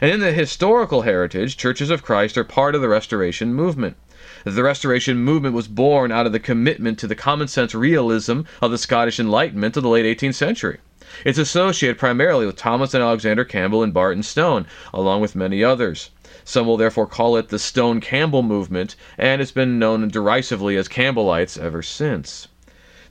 And 0.00 0.10
in 0.10 0.20
the 0.20 0.32
historical 0.32 1.02
heritage, 1.02 1.56
churches 1.56 1.90
of 1.90 2.02
Christ 2.02 2.36
are 2.36 2.44
part 2.44 2.74
of 2.74 2.80
the 2.80 2.88
Restoration 2.88 3.54
movement. 3.54 3.96
The 4.44 4.62
Restoration 4.62 5.18
movement 5.18 5.54
was 5.54 5.68
born 5.68 6.12
out 6.12 6.26
of 6.26 6.32
the 6.32 6.40
commitment 6.40 6.98
to 6.98 7.06
the 7.06 7.14
common 7.14 7.48
sense 7.48 7.74
realism 7.74 8.42
of 8.60 8.70
the 8.70 8.78
Scottish 8.78 9.18
Enlightenment 9.18 9.76
of 9.76 9.82
the 9.82 9.88
late 9.88 10.18
18th 10.18 10.34
century. 10.34 10.78
It's 11.24 11.38
associated 11.38 11.98
primarily 11.98 12.46
with 12.46 12.56
Thomas 12.56 12.94
and 12.94 13.02
Alexander 13.02 13.44
Campbell 13.44 13.82
and 13.82 13.92
Barton 13.92 14.22
Stone, 14.22 14.66
along 14.94 15.20
with 15.20 15.36
many 15.36 15.62
others. 15.62 16.10
Some 16.44 16.66
will 16.66 16.76
therefore 16.76 17.06
call 17.06 17.36
it 17.36 17.48
the 17.48 17.58
Stone 17.58 18.00
Campbell 18.00 18.42
movement, 18.42 18.96
and 19.16 19.40
it's 19.40 19.52
been 19.52 19.78
known 19.78 20.08
derisively 20.08 20.76
as 20.76 20.88
Campbellites 20.88 21.56
ever 21.56 21.82
since. 21.82 22.48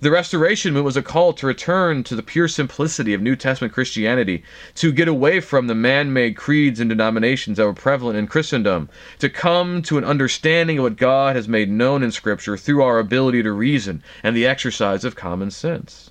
The 0.01 0.09
Restoration 0.09 0.73
movement 0.73 0.85
was 0.85 0.97
a 0.97 1.03
call 1.03 1.31
to 1.33 1.45
return 1.45 2.03
to 2.05 2.15
the 2.15 2.23
pure 2.23 2.47
simplicity 2.47 3.13
of 3.13 3.21
New 3.21 3.35
Testament 3.35 3.71
Christianity, 3.71 4.43
to 4.75 4.91
get 4.91 5.07
away 5.07 5.39
from 5.39 5.67
the 5.67 5.75
man 5.75 6.11
made 6.11 6.35
creeds 6.35 6.79
and 6.79 6.89
denominations 6.89 7.57
that 7.57 7.65
were 7.65 7.73
prevalent 7.73 8.17
in 8.17 8.25
Christendom, 8.25 8.89
to 9.19 9.29
come 9.29 9.83
to 9.83 9.99
an 9.99 10.03
understanding 10.03 10.79
of 10.79 10.83
what 10.83 10.97
God 10.97 11.35
has 11.35 11.47
made 11.47 11.69
known 11.69 12.01
in 12.01 12.11
Scripture 12.11 12.57
through 12.57 12.81
our 12.81 12.97
ability 12.97 13.43
to 13.43 13.51
reason 13.51 14.01
and 14.23 14.35
the 14.35 14.47
exercise 14.47 15.05
of 15.05 15.15
common 15.15 15.51
sense. 15.51 16.10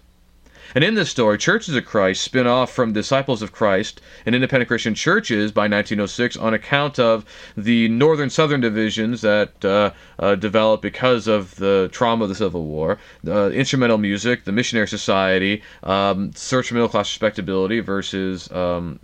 And 0.74 0.84
in 0.84 0.94
this 0.94 1.10
story, 1.10 1.36
Churches 1.36 1.74
of 1.74 1.84
Christ 1.84 2.22
spin 2.22 2.46
off 2.46 2.72
from 2.72 2.92
Disciples 2.92 3.42
of 3.42 3.50
Christ 3.50 4.00
and 4.24 4.34
independent 4.34 4.68
Christian 4.68 4.94
churches 4.94 5.50
by 5.50 5.62
1906 5.62 6.36
on 6.36 6.54
account 6.54 6.98
of 6.98 7.24
the 7.56 7.88
northern 7.88 8.30
southern 8.30 8.60
divisions 8.60 9.20
that 9.22 9.64
uh, 9.64 9.90
uh, 10.18 10.36
developed 10.36 10.82
because 10.82 11.26
of 11.26 11.56
the 11.56 11.88
trauma 11.92 12.24
of 12.24 12.28
the 12.28 12.36
Civil 12.36 12.64
War, 12.64 12.98
the 13.24 13.50
instrumental 13.50 13.98
music, 13.98 14.44
the 14.44 14.52
missionary 14.52 14.86
society, 14.86 15.62
um, 15.82 16.32
search 16.34 16.68
for 16.68 16.74
middle 16.74 16.88
class 16.88 17.10
respectability 17.10 17.80
versus 17.80 18.50
um, 18.52 19.00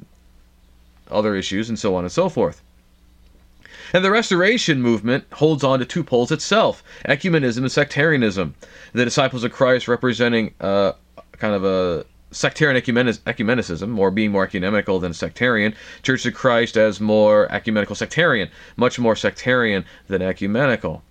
other 1.11 1.35
issues, 1.35 1.68
and 1.68 1.79
so 1.79 1.96
on 1.96 2.05
and 2.05 2.12
so 2.12 2.29
forth. 2.29 2.62
And 3.92 4.05
the 4.05 4.11
Restoration 4.11 4.83
movement 4.83 5.24
holds 5.33 5.62
on 5.62 5.79
to 5.79 5.85
two 5.85 6.02
poles 6.05 6.33
itself 6.33 6.83
ecumenism 7.09 7.59
and 7.59 7.72
sectarianism. 7.72 8.55
The 8.92 9.05
disciples 9.05 9.44
of 9.44 9.52
Christ 9.52 9.88
representing 9.88 10.55
uh, 10.61 10.92
kind 11.38 11.55
of 11.55 11.64
a 11.64 12.05
sectarian 12.33 12.81
ecumenicism, 12.81 13.99
or 13.99 14.11
being 14.11 14.33
more 14.33 14.44
ecumenical 14.44 14.99
than 14.99 15.14
sectarian. 15.14 15.75
Church 16.03 16.27
of 16.27 16.35
Christ 16.35 16.77
as 16.77 17.01
more 17.01 17.51
ecumenical 17.53 17.94
sectarian, 17.96 18.51
much 18.77 18.99
more 18.99 19.16
sectarian 19.16 19.85
than 20.09 20.22
ecumenical. 20.22 21.03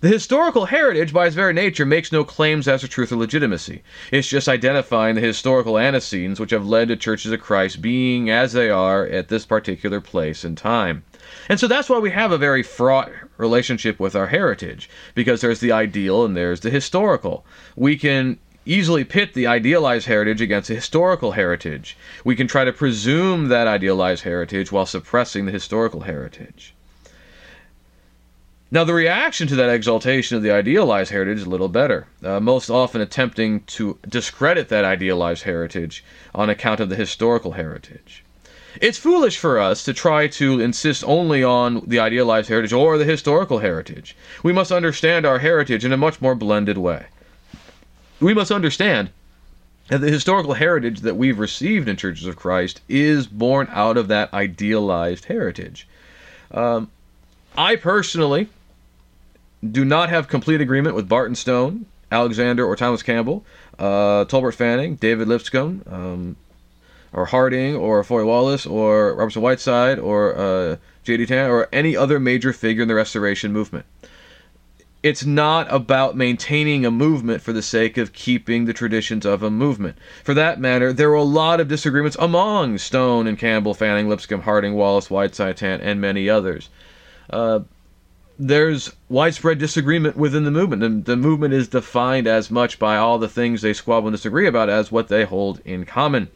The 0.00 0.08
historical 0.08 0.64
heritage, 0.64 1.12
by 1.12 1.26
its 1.26 1.36
very 1.36 1.52
nature, 1.52 1.84
makes 1.84 2.10
no 2.10 2.24
claims 2.24 2.66
as 2.66 2.80
to 2.80 2.88
truth 2.88 3.12
or 3.12 3.16
legitimacy. 3.16 3.82
It's 4.10 4.28
just 4.28 4.48
identifying 4.48 5.14
the 5.14 5.20
historical 5.20 5.78
antecedents 5.78 6.40
which 6.40 6.52
have 6.52 6.66
led 6.66 6.88
to 6.88 6.96
churches 6.96 7.32
of 7.32 7.42
Christ 7.42 7.82
being 7.82 8.30
as 8.30 8.54
they 8.54 8.70
are 8.70 9.04
at 9.04 9.28
this 9.28 9.44
particular 9.44 10.00
place 10.00 10.42
and 10.42 10.56
time. 10.56 11.02
And 11.50 11.60
so 11.60 11.68
that's 11.68 11.90
why 11.90 11.98
we 11.98 12.10
have 12.12 12.32
a 12.32 12.38
very 12.38 12.62
fraught 12.62 13.10
relationship 13.36 14.00
with 14.00 14.16
our 14.16 14.28
heritage, 14.28 14.88
because 15.14 15.42
there's 15.42 15.60
the 15.60 15.72
ideal 15.72 16.24
and 16.24 16.34
there's 16.34 16.60
the 16.60 16.70
historical. 16.70 17.44
We 17.76 17.98
can 17.98 18.38
easily 18.70 19.02
pit 19.02 19.34
the 19.34 19.48
idealized 19.48 20.06
heritage 20.06 20.40
against 20.40 20.68
the 20.68 20.74
historical 20.76 21.32
heritage. 21.32 21.96
We 22.24 22.36
can 22.36 22.46
try 22.46 22.64
to 22.64 22.72
presume 22.72 23.48
that 23.48 23.66
idealized 23.66 24.22
heritage 24.22 24.70
while 24.70 24.86
suppressing 24.86 25.46
the 25.46 25.52
historical 25.52 26.02
heritage. 26.02 26.72
Now, 28.70 28.84
the 28.84 28.94
reaction 28.94 29.48
to 29.48 29.56
that 29.56 29.68
exaltation 29.68 30.36
of 30.36 30.44
the 30.44 30.52
idealized 30.52 31.10
heritage 31.10 31.38
is 31.38 31.46
a 31.46 31.50
little 31.50 31.68
better, 31.68 32.06
uh, 32.22 32.38
most 32.38 32.70
often 32.70 33.00
attempting 33.00 33.62
to 33.62 33.98
discredit 34.08 34.68
that 34.68 34.84
idealized 34.84 35.42
heritage 35.42 36.04
on 36.32 36.48
account 36.48 36.78
of 36.78 36.88
the 36.88 36.94
historical 36.94 37.52
heritage. 37.52 38.22
It's 38.80 38.98
foolish 38.98 39.36
for 39.36 39.58
us 39.58 39.82
to 39.82 39.92
try 39.92 40.28
to 40.28 40.60
insist 40.60 41.02
only 41.04 41.42
on 41.42 41.82
the 41.84 41.98
idealized 41.98 42.48
heritage 42.48 42.72
or 42.72 42.96
the 42.96 43.04
historical 43.04 43.58
heritage. 43.58 44.16
We 44.44 44.52
must 44.52 44.70
understand 44.70 45.26
our 45.26 45.40
heritage 45.40 45.84
in 45.84 45.92
a 45.92 45.96
much 45.96 46.20
more 46.20 46.36
blended 46.36 46.78
way. 46.78 47.06
We 48.20 48.34
must 48.34 48.52
understand 48.52 49.10
that 49.88 49.98
the 49.98 50.10
historical 50.10 50.54
heritage 50.54 51.00
that 51.00 51.16
we've 51.16 51.38
received 51.38 51.88
in 51.88 51.96
Churches 51.96 52.26
of 52.26 52.36
Christ 52.36 52.80
is 52.88 53.26
born 53.26 53.68
out 53.72 53.96
of 53.96 54.08
that 54.08 54.32
idealized 54.32 55.24
heritage. 55.24 55.88
Um, 56.52 56.90
I 57.56 57.76
personally 57.76 58.48
do 59.68 59.84
not 59.84 60.10
have 60.10 60.28
complete 60.28 60.60
agreement 60.60 60.94
with 60.94 61.08
Barton 61.08 61.34
Stone, 61.34 61.86
Alexander, 62.12 62.64
or 62.64 62.76
Thomas 62.76 63.02
Campbell, 63.02 63.44
uh, 63.78 64.24
Tolbert 64.26 64.54
Fanning, 64.54 64.96
David 64.96 65.26
Lipscomb, 65.26 65.82
um, 65.86 66.36
or 67.12 67.26
Harding, 67.26 67.74
or 67.74 68.04
Foy 68.04 68.24
Wallace, 68.24 68.66
or 68.66 69.14
Robertson 69.14 69.42
Whiteside, 69.42 69.98
or 69.98 70.36
uh, 70.36 70.76
J.D. 71.04 71.26
Tant, 71.26 71.50
or 71.50 71.68
any 71.72 71.96
other 71.96 72.20
major 72.20 72.52
figure 72.52 72.82
in 72.82 72.88
the 72.88 72.94
Restoration 72.94 73.52
movement. 73.52 73.86
It's 75.02 75.24
not 75.24 75.72
about 75.72 76.14
maintaining 76.14 76.84
a 76.84 76.90
movement 76.90 77.40
for 77.40 77.54
the 77.54 77.62
sake 77.62 77.96
of 77.96 78.12
keeping 78.12 78.66
the 78.66 78.74
traditions 78.74 79.24
of 79.24 79.42
a 79.42 79.50
movement. 79.50 79.96
For 80.24 80.34
that 80.34 80.60
matter, 80.60 80.92
there 80.92 81.08
were 81.08 81.14
a 81.14 81.22
lot 81.22 81.58
of 81.58 81.68
disagreements 81.68 82.18
among 82.20 82.76
Stone 82.76 83.26
and 83.26 83.38
Campbell, 83.38 83.72
Fanning, 83.72 84.10
Lipscomb, 84.10 84.42
Harding, 84.42 84.74
Wallace, 84.74 85.08
Whiteside, 85.08 85.56
Tant, 85.56 85.82
and 85.82 86.02
many 86.02 86.28
others. 86.28 86.68
Uh, 87.30 87.60
there's 88.38 88.92
widespread 89.08 89.58
disagreement 89.58 90.16
within 90.16 90.44
the 90.44 90.50
movement. 90.50 90.80
The, 90.80 91.12
the 91.12 91.16
movement 91.16 91.54
is 91.54 91.68
defined 91.68 92.26
as 92.26 92.50
much 92.50 92.78
by 92.78 92.96
all 92.96 93.18
the 93.18 93.28
things 93.28 93.62
they 93.62 93.72
squabble 93.72 94.08
and 94.08 94.16
disagree 94.16 94.46
about 94.46 94.68
as 94.68 94.92
what 94.92 95.08
they 95.08 95.24
hold 95.24 95.60
in 95.64 95.86
common. 95.86 96.28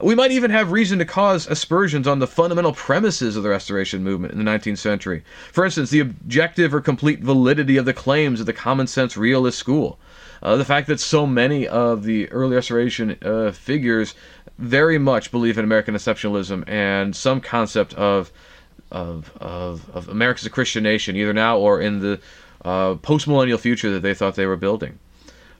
We 0.00 0.14
might 0.14 0.30
even 0.30 0.50
have 0.50 0.72
reason 0.72 0.98
to 1.00 1.04
cause 1.04 1.46
aspersions 1.46 2.06
on 2.06 2.18
the 2.18 2.26
fundamental 2.26 2.72
premises 2.72 3.36
of 3.36 3.42
the 3.42 3.50
Restoration 3.50 4.02
movement 4.02 4.32
in 4.32 4.42
the 4.42 4.50
19th 4.50 4.78
century. 4.78 5.22
For 5.52 5.64
instance, 5.64 5.90
the 5.90 6.00
objective 6.00 6.72
or 6.72 6.80
complete 6.80 7.20
validity 7.20 7.76
of 7.76 7.84
the 7.84 7.92
claims 7.92 8.40
of 8.40 8.46
the 8.46 8.52
common 8.54 8.86
sense 8.86 9.16
realist 9.16 9.58
school. 9.58 9.98
Uh, 10.42 10.56
the 10.56 10.64
fact 10.64 10.88
that 10.88 10.98
so 10.98 11.26
many 11.26 11.68
of 11.68 12.04
the 12.04 12.30
early 12.32 12.56
Restoration 12.56 13.16
uh, 13.22 13.52
figures 13.52 14.14
very 14.58 14.98
much 14.98 15.30
believe 15.30 15.58
in 15.58 15.64
American 15.64 15.94
exceptionalism 15.94 16.64
and 16.66 17.14
some 17.14 17.40
concept 17.40 17.94
of, 17.94 18.32
of, 18.90 19.32
of, 19.40 19.88
of 19.90 20.08
America 20.08 20.40
as 20.40 20.46
a 20.46 20.50
Christian 20.50 20.82
nation, 20.82 21.16
either 21.16 21.32
now 21.32 21.58
or 21.58 21.80
in 21.80 22.00
the 22.00 22.20
uh, 22.64 22.94
post 22.94 23.28
millennial 23.28 23.58
future 23.58 23.90
that 23.90 24.00
they 24.00 24.14
thought 24.14 24.36
they 24.36 24.46
were 24.46 24.56
building. 24.56 24.98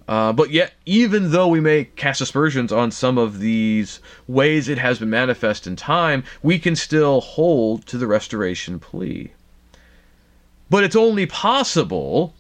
Uh, 0.08 0.32
but 0.32 0.50
yet, 0.50 0.72
even 0.84 1.30
though 1.30 1.48
we 1.48 1.60
may 1.60 1.84
cast 1.84 2.20
aspersions 2.20 2.72
on 2.72 2.90
some 2.90 3.18
of 3.18 3.38
these 3.38 4.00
ways 4.26 4.68
it 4.68 4.78
has 4.78 4.98
been 4.98 5.10
manifest 5.10 5.66
in 5.66 5.76
time, 5.76 6.24
we 6.42 6.58
can 6.58 6.76
still 6.76 7.20
hold 7.20 7.86
to 7.86 7.98
the 7.98 8.06
restoration 8.06 8.78
plea. 8.78 9.32
But 10.68 10.84
it's 10.84 10.96
only 10.96 11.26
possible 11.26 12.34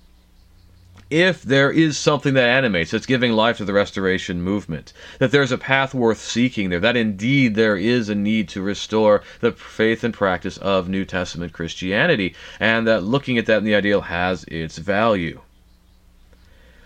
if 1.12 1.42
there 1.42 1.70
is 1.70 1.98
something 1.98 2.32
that 2.32 2.48
animates, 2.48 2.90
that's 2.90 3.04
giving 3.04 3.32
life 3.32 3.58
to 3.58 3.66
the 3.66 3.72
restoration 3.74 4.40
movement, 4.40 4.94
that 5.18 5.30
there's 5.30 5.52
a 5.52 5.58
path 5.58 5.92
worth 5.92 6.18
seeking 6.18 6.70
there, 6.70 6.80
that 6.80 6.96
indeed 6.96 7.54
there 7.54 7.76
is 7.76 8.08
a 8.08 8.14
need 8.14 8.48
to 8.48 8.62
restore 8.62 9.22
the 9.40 9.52
faith 9.52 10.02
and 10.02 10.14
practice 10.14 10.56
of 10.56 10.88
New 10.88 11.04
Testament 11.04 11.52
Christianity, 11.52 12.34
and 12.58 12.86
that 12.86 13.02
looking 13.02 13.36
at 13.36 13.44
that 13.44 13.58
in 13.58 13.64
the 13.64 13.74
ideal 13.74 14.00
has 14.00 14.44
its 14.44 14.78
value. 14.78 15.38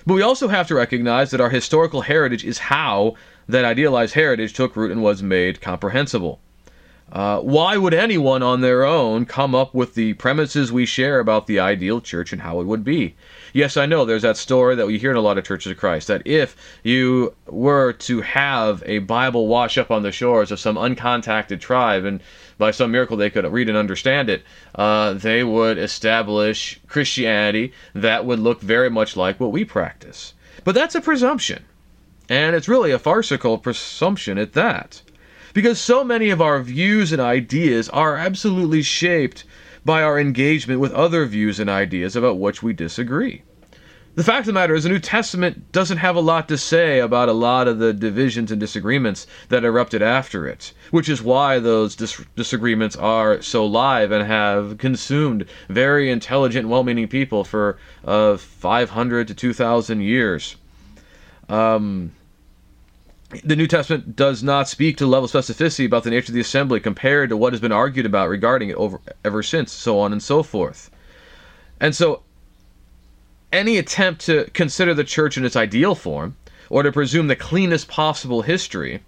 But 0.06 0.14
we 0.14 0.22
also 0.22 0.48
have 0.48 0.68
to 0.68 0.74
recognize 0.76 1.32
that 1.32 1.40
our 1.40 1.50
historical 1.50 2.02
heritage 2.02 2.44
is 2.44 2.58
how 2.58 3.16
that 3.48 3.64
idealized 3.64 4.14
heritage 4.14 4.52
took 4.52 4.76
root 4.76 4.92
and 4.92 5.02
was 5.02 5.22
made 5.22 5.60
comprehensible. 5.60 6.40
Uh, 7.12 7.38
why 7.40 7.76
would 7.76 7.94
anyone 7.94 8.42
on 8.42 8.60
their 8.60 8.84
own 8.84 9.24
come 9.24 9.54
up 9.54 9.72
with 9.72 9.94
the 9.94 10.12
premises 10.14 10.72
we 10.72 10.84
share 10.84 11.20
about 11.20 11.46
the 11.46 11.58
ideal 11.60 12.00
church 12.00 12.32
and 12.32 12.42
how 12.42 12.60
it 12.60 12.66
would 12.66 12.82
be? 12.82 13.14
Yes, 13.52 13.76
I 13.76 13.86
know 13.86 14.04
there's 14.04 14.22
that 14.22 14.36
story 14.36 14.74
that 14.74 14.88
we 14.88 14.98
hear 14.98 15.12
in 15.12 15.16
a 15.16 15.20
lot 15.20 15.38
of 15.38 15.44
churches 15.44 15.70
of 15.70 15.78
Christ 15.78 16.08
that 16.08 16.26
if 16.26 16.56
you 16.82 17.34
were 17.46 17.92
to 17.92 18.20
have 18.22 18.82
a 18.86 18.98
Bible 18.98 19.46
wash 19.46 19.78
up 19.78 19.92
on 19.92 20.02
the 20.02 20.10
shores 20.10 20.50
of 20.50 20.58
some 20.58 20.76
uncontacted 20.76 21.60
tribe 21.60 22.04
and 22.04 22.20
by 22.58 22.70
some 22.70 22.90
miracle 22.90 23.16
they 23.16 23.30
could 23.30 23.44
read 23.50 23.68
and 23.68 23.76
understand 23.76 24.30
it, 24.30 24.42
uh, 24.74 25.12
they 25.12 25.44
would 25.44 25.78
establish 25.78 26.80
Christianity 26.86 27.72
that 27.94 28.24
would 28.24 28.38
look 28.38 28.60
very 28.60 28.90
much 28.90 29.16
like 29.16 29.38
what 29.38 29.52
we 29.52 29.64
practice. 29.64 30.34
But 30.64 30.74
that's 30.74 30.94
a 30.94 31.00
presumption. 31.00 31.64
And 32.28 32.56
it's 32.56 32.68
really 32.68 32.90
a 32.90 32.98
farcical 32.98 33.58
presumption 33.58 34.38
at 34.38 34.54
that 34.54 35.02
because 35.54 35.78
so 35.78 36.04
many 36.04 36.30
of 36.30 36.42
our 36.42 36.60
views 36.60 37.12
and 37.12 37.20
ideas 37.20 37.88
are 37.90 38.16
absolutely 38.16 38.82
shaped 38.82 39.44
by 39.84 40.02
our 40.02 40.18
engagement 40.18 40.80
with 40.80 40.92
other 40.92 41.24
views 41.24 41.60
and 41.60 41.70
ideas 41.70 42.16
about 42.16 42.38
which 42.38 42.62
we 42.62 42.72
disagree. 42.72 43.42
The 44.16 44.24
fact 44.24 44.40
of 44.40 44.46
the 44.46 44.52
matter 44.54 44.74
is, 44.74 44.84
the 44.84 44.88
New 44.88 44.98
Testament 44.98 45.72
doesn't 45.72 45.98
have 45.98 46.16
a 46.16 46.20
lot 46.20 46.48
to 46.48 46.56
say 46.56 47.00
about 47.00 47.28
a 47.28 47.34
lot 47.34 47.68
of 47.68 47.78
the 47.78 47.92
divisions 47.92 48.50
and 48.50 48.58
disagreements 48.58 49.26
that 49.50 49.62
erupted 49.62 50.00
after 50.00 50.48
it, 50.48 50.72
which 50.90 51.10
is 51.10 51.22
why 51.22 51.58
those 51.58 51.94
dis- 51.94 52.24
disagreements 52.34 52.96
are 52.96 53.42
so 53.42 53.66
live 53.66 54.12
and 54.12 54.26
have 54.26 54.78
consumed 54.78 55.44
very 55.68 56.10
intelligent, 56.10 56.66
well 56.66 56.82
meaning 56.82 57.08
people 57.08 57.44
for 57.44 57.76
uh, 58.06 58.38
500 58.38 59.28
to 59.28 59.34
2,000 59.34 60.00
years. 60.00 60.56
Um, 61.50 62.12
the 63.44 63.56
New 63.56 63.66
Testament 63.66 64.16
does 64.16 64.42
not 64.42 64.66
speak 64.66 64.96
to 64.96 65.06
level 65.06 65.28
specificity 65.28 65.84
about 65.84 66.04
the 66.04 66.10
nature 66.10 66.30
of 66.30 66.34
the 66.34 66.40
assembly 66.40 66.80
compared 66.80 67.28
to 67.28 67.36
what 67.36 67.52
has 67.52 67.60
been 67.60 67.70
argued 67.70 68.06
about 68.06 68.30
regarding 68.30 68.70
it 68.70 68.76
over 68.76 68.98
ever 69.26 69.42
since, 69.42 69.72
so 69.72 70.00
on 70.00 70.12
and 70.12 70.22
so 70.22 70.42
forth. 70.42 70.90
And 71.78 71.94
so, 71.94 72.22
any 73.52 73.78
attempt 73.78 74.22
to 74.26 74.48
consider 74.52 74.94
the 74.94 75.04
church 75.04 75.36
in 75.36 75.44
its 75.44 75.56
ideal 75.56 75.94
form, 75.94 76.36
or 76.68 76.82
to 76.82 76.92
presume 76.92 77.28
the 77.28 77.36
cleanest 77.36 77.88
possible 77.88 78.42
history, 78.42 79.02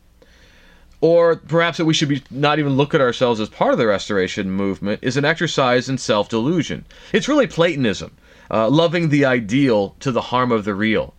or 1.00 1.36
perhaps 1.36 1.78
that 1.78 1.84
we 1.84 1.94
should 1.94 2.08
be 2.08 2.22
not 2.30 2.58
even 2.58 2.76
look 2.76 2.94
at 2.94 3.00
ourselves 3.00 3.40
as 3.40 3.48
part 3.48 3.72
of 3.72 3.78
the 3.78 3.86
restoration 3.86 4.50
movement, 4.50 5.00
is 5.02 5.16
an 5.16 5.24
exercise 5.24 5.88
in 5.88 5.98
self 5.98 6.28
delusion. 6.28 6.84
It's 7.12 7.28
really 7.28 7.46
Platonism, 7.46 8.16
uh, 8.50 8.68
loving 8.68 9.08
the 9.08 9.24
ideal 9.24 9.96
to 10.00 10.12
the 10.12 10.20
harm 10.20 10.52
of 10.52 10.64
the 10.64 10.74
real. 10.74 11.14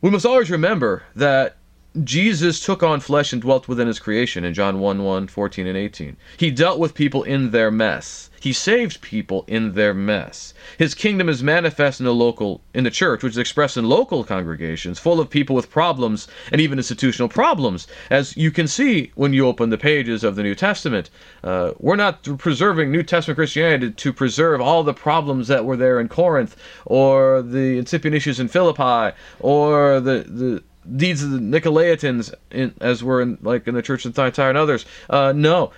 We 0.00 0.10
must 0.10 0.26
always 0.26 0.50
remember 0.50 1.02
that 1.16 1.56
Jesus 2.02 2.58
took 2.58 2.82
on 2.82 2.98
flesh 2.98 3.32
and 3.32 3.40
dwelt 3.40 3.68
within 3.68 3.86
his 3.86 4.00
creation 4.00 4.44
in 4.44 4.52
John 4.52 4.80
1 4.80 5.04
1, 5.04 5.28
14, 5.28 5.66
and 5.68 5.76
18. 5.76 6.16
He 6.36 6.50
dealt 6.50 6.80
with 6.80 6.92
people 6.92 7.22
in 7.22 7.52
their 7.52 7.70
mess. 7.70 8.30
He 8.40 8.52
saved 8.52 9.00
people 9.00 9.44
in 9.46 9.74
their 9.74 9.94
mess. 9.94 10.54
His 10.76 10.92
kingdom 10.92 11.28
is 11.28 11.42
manifest 11.42 12.00
in 12.00 12.06
the 12.06 12.12
local 12.12 12.62
in 12.74 12.82
the 12.82 12.90
church, 12.90 13.22
which 13.22 13.34
is 13.34 13.38
expressed 13.38 13.76
in 13.76 13.88
local 13.88 14.24
congregations, 14.24 14.98
full 14.98 15.20
of 15.20 15.30
people 15.30 15.54
with 15.54 15.70
problems 15.70 16.26
and 16.50 16.60
even 16.60 16.78
institutional 16.78 17.28
problems. 17.28 17.86
As 18.10 18.36
you 18.36 18.50
can 18.50 18.66
see 18.66 19.12
when 19.14 19.32
you 19.32 19.46
open 19.46 19.70
the 19.70 19.78
pages 19.78 20.24
of 20.24 20.34
the 20.34 20.42
New 20.42 20.56
Testament, 20.56 21.10
uh, 21.44 21.72
we're 21.78 21.94
not 21.94 22.24
preserving 22.38 22.90
New 22.90 23.04
Testament 23.04 23.36
Christianity 23.36 23.92
to 23.92 24.12
preserve 24.12 24.60
all 24.60 24.82
the 24.82 24.92
problems 24.92 25.46
that 25.46 25.64
were 25.64 25.76
there 25.76 26.00
in 26.00 26.08
Corinth, 26.08 26.56
or 26.86 27.40
the 27.40 27.78
incipient 27.78 28.16
issues 28.16 28.40
in 28.40 28.48
Philippi, 28.48 29.16
or 29.38 30.00
the 30.00 30.24
the 30.26 30.62
deeds 30.96 31.22
of 31.22 31.30
the 31.30 31.38
Nicolaitans, 31.38 32.34
in, 32.50 32.74
as 32.80 33.02
were 33.02 33.20
in 33.20 33.38
like 33.42 33.66
in 33.66 33.74
the 33.74 33.82
Church 33.82 34.04
of 34.04 34.14
Thyatira 34.14 34.50
and 34.50 34.58
others. 34.58 34.86
Uh, 35.08 35.32
no, 35.34 35.72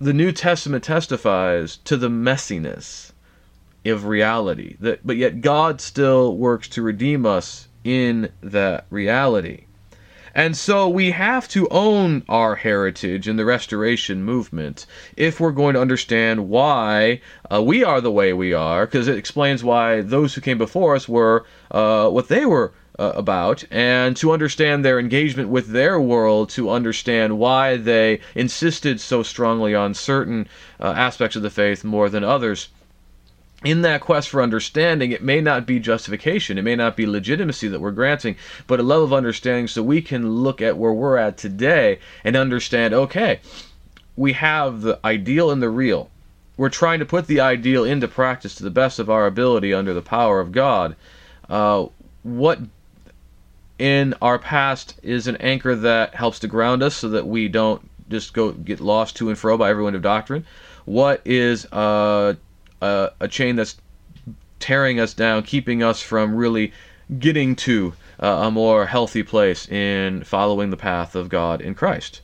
the 0.00 0.12
New 0.12 0.32
Testament 0.32 0.82
testifies 0.82 1.76
to 1.78 1.96
the 1.96 2.08
messiness 2.08 3.12
of 3.84 4.06
reality. 4.06 4.76
That, 4.80 5.06
but 5.06 5.16
yet 5.16 5.40
God 5.40 5.80
still 5.80 6.36
works 6.36 6.68
to 6.68 6.82
redeem 6.82 7.24
us 7.24 7.68
in 7.84 8.30
that 8.42 8.86
reality. 8.90 9.64
And 10.34 10.56
so 10.56 10.88
we 10.88 11.10
have 11.10 11.46
to 11.48 11.68
own 11.68 12.24
our 12.28 12.54
heritage 12.54 13.28
in 13.28 13.36
the 13.36 13.44
restoration 13.44 14.24
movement 14.24 14.86
if 15.16 15.38
we're 15.38 15.52
going 15.52 15.74
to 15.74 15.80
understand 15.80 16.48
why 16.48 17.20
uh, 17.52 17.62
we 17.62 17.84
are 17.84 18.00
the 18.00 18.10
way 18.10 18.32
we 18.32 18.54
are, 18.54 18.86
because 18.86 19.08
it 19.08 19.18
explains 19.18 19.62
why 19.62 20.00
those 20.00 20.34
who 20.34 20.40
came 20.40 20.56
before 20.56 20.96
us 20.96 21.06
were 21.06 21.44
uh, 21.70 22.08
what 22.08 22.28
they 22.28 22.46
were 22.46 22.72
uh, 22.98 23.12
about 23.14 23.64
and 23.70 24.16
to 24.16 24.32
understand 24.32 24.84
their 24.84 24.98
engagement 24.98 25.48
with 25.48 25.68
their 25.68 26.00
world, 26.00 26.50
to 26.50 26.70
understand 26.70 27.38
why 27.38 27.76
they 27.76 28.20
insisted 28.34 29.00
so 29.00 29.22
strongly 29.22 29.74
on 29.74 29.94
certain 29.94 30.46
uh, 30.80 30.92
aspects 30.96 31.36
of 31.36 31.42
the 31.42 31.50
faith 31.50 31.84
more 31.84 32.08
than 32.08 32.24
others. 32.24 32.68
In 33.64 33.82
that 33.82 34.00
quest 34.00 34.28
for 34.28 34.42
understanding, 34.42 35.12
it 35.12 35.22
may 35.22 35.40
not 35.40 35.66
be 35.66 35.78
justification, 35.78 36.58
it 36.58 36.62
may 36.62 36.74
not 36.74 36.96
be 36.96 37.06
legitimacy 37.06 37.68
that 37.68 37.80
we're 37.80 37.92
granting, 37.92 38.36
but 38.66 38.80
a 38.80 38.82
level 38.82 39.04
of 39.04 39.12
understanding 39.12 39.68
so 39.68 39.82
we 39.82 40.02
can 40.02 40.42
look 40.42 40.60
at 40.60 40.76
where 40.76 40.92
we're 40.92 41.16
at 41.16 41.38
today 41.38 42.00
and 42.24 42.36
understand 42.36 42.92
okay, 42.92 43.40
we 44.16 44.32
have 44.32 44.82
the 44.82 44.98
ideal 45.04 45.50
and 45.50 45.62
the 45.62 45.70
real. 45.70 46.10
We're 46.56 46.68
trying 46.68 46.98
to 46.98 47.06
put 47.06 47.28
the 47.28 47.40
ideal 47.40 47.84
into 47.84 48.08
practice 48.08 48.56
to 48.56 48.64
the 48.64 48.70
best 48.70 48.98
of 48.98 49.08
our 49.08 49.26
ability 49.26 49.72
under 49.72 49.94
the 49.94 50.02
power 50.02 50.40
of 50.40 50.52
God. 50.52 50.96
Uh, 51.48 51.86
what 52.22 52.58
in 53.78 54.14
our 54.22 54.38
past 54.38 54.98
is 55.02 55.26
an 55.26 55.36
anchor 55.36 55.74
that 55.74 56.14
helps 56.14 56.38
to 56.40 56.48
ground 56.48 56.82
us 56.82 56.96
so 56.96 57.08
that 57.08 57.26
we 57.26 57.48
don't 57.48 57.88
just 58.08 58.34
go 58.34 58.52
get 58.52 58.80
lost 58.80 59.16
to 59.16 59.28
and 59.28 59.38
fro 59.38 59.56
by 59.56 59.70
every 59.70 59.82
wind 59.82 59.96
of 59.96 60.02
doctrine? 60.02 60.44
What 60.84 61.22
is 61.24 61.66
uh, 61.72 62.34
a, 62.80 63.10
a 63.20 63.28
chain 63.28 63.56
that's 63.56 63.76
tearing 64.60 65.00
us 65.00 65.14
down, 65.14 65.42
keeping 65.42 65.82
us 65.82 66.00
from 66.00 66.34
really 66.34 66.72
getting 67.18 67.56
to 67.56 67.94
uh, 68.20 68.26
a 68.46 68.50
more 68.50 68.86
healthy 68.86 69.22
place 69.22 69.68
in 69.68 70.22
following 70.24 70.70
the 70.70 70.76
path 70.76 71.14
of 71.14 71.28
God 71.28 71.60
in 71.60 71.74
Christ? 71.74 72.20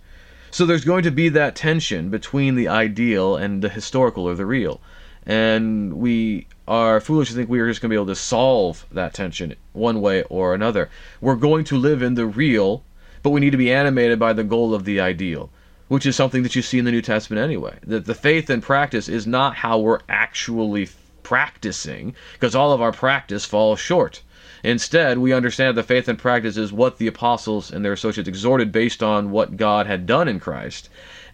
So 0.51 0.65
there's 0.65 0.85
going 0.85 1.03
to 1.03 1.11
be 1.11 1.29
that 1.31 1.57
tension 1.57 2.11
between 2.11 2.55
the 2.55 2.69
ideal 2.69 3.37
and 3.37 3.63
the 3.63 3.69
historical 3.69 4.29
or 4.29 4.35
the 4.35 4.47
real. 4.47 4.81
And 5.29 5.93
we 5.93 6.47
are 6.67 7.01
foolish 7.01 7.29
to 7.29 7.35
think 7.35 7.51
we 7.51 7.61
are 7.61 7.69
just 7.69 7.83
going 7.83 7.91
to 7.91 7.93
be 7.93 7.99
able 7.99 8.07
to 8.07 8.15
solve 8.15 8.87
that 8.91 9.13
tension 9.13 9.55
one 9.75 10.01
way 10.01 10.23
or 10.25 10.55
another. 10.55 10.89
We're 11.21 11.37
going 11.37 11.65
to 11.65 11.77
live 11.77 12.01
in 12.01 12.15
the 12.15 12.25
real, 12.25 12.83
but 13.23 13.31
we 13.31 13.41
need 13.41 13.51
to 13.51 13.59
be 13.59 13.71
animated 13.71 14.19
by 14.19 14.33
the 14.33 14.43
goal 14.43 14.75
of 14.75 14.87
the 14.87 15.01
ideal, 15.01 15.51
which 15.89 16.07
is 16.07 16.17
something 16.17 16.43
that 16.45 16.57
you 16.57 16.63
see 16.63 16.79
in 16.79 16.87
the 16.87 16.91
New 16.91 17.03
Testament 17.03 17.43
anyway. 17.43 17.77
That 17.87 18.07
the 18.07 18.15
faith 18.15 18.49
and 18.49 18.63
practice 18.63 19.07
is 19.07 19.27
not 19.27 19.57
how 19.57 19.79
we're 19.79 20.01
actually 20.09 20.89
practicing, 21.23 22.15
because 22.33 22.55
all 22.55 22.73
of 22.73 22.81
our 22.81 22.93
practice 22.93 23.45
falls 23.45 23.79
short. 23.79 24.23
Instead, 24.65 25.19
we 25.19 25.35
understand 25.35 25.77
that 25.77 25.83
faith 25.83 26.09
and 26.09 26.19
practice 26.19 26.57
is 26.57 26.73
what 26.73 26.97
the 26.97 27.07
apostles 27.07 27.71
and 27.71 27.85
their 27.85 27.93
associates 27.93 28.31
exhorted 28.31 28.73
based 28.73 29.03
on 29.03 29.31
what 29.31 29.59
God 29.59 29.87
had 29.87 30.07
done 30.07 30.27
in 30.27 30.41
Christ 30.41 30.89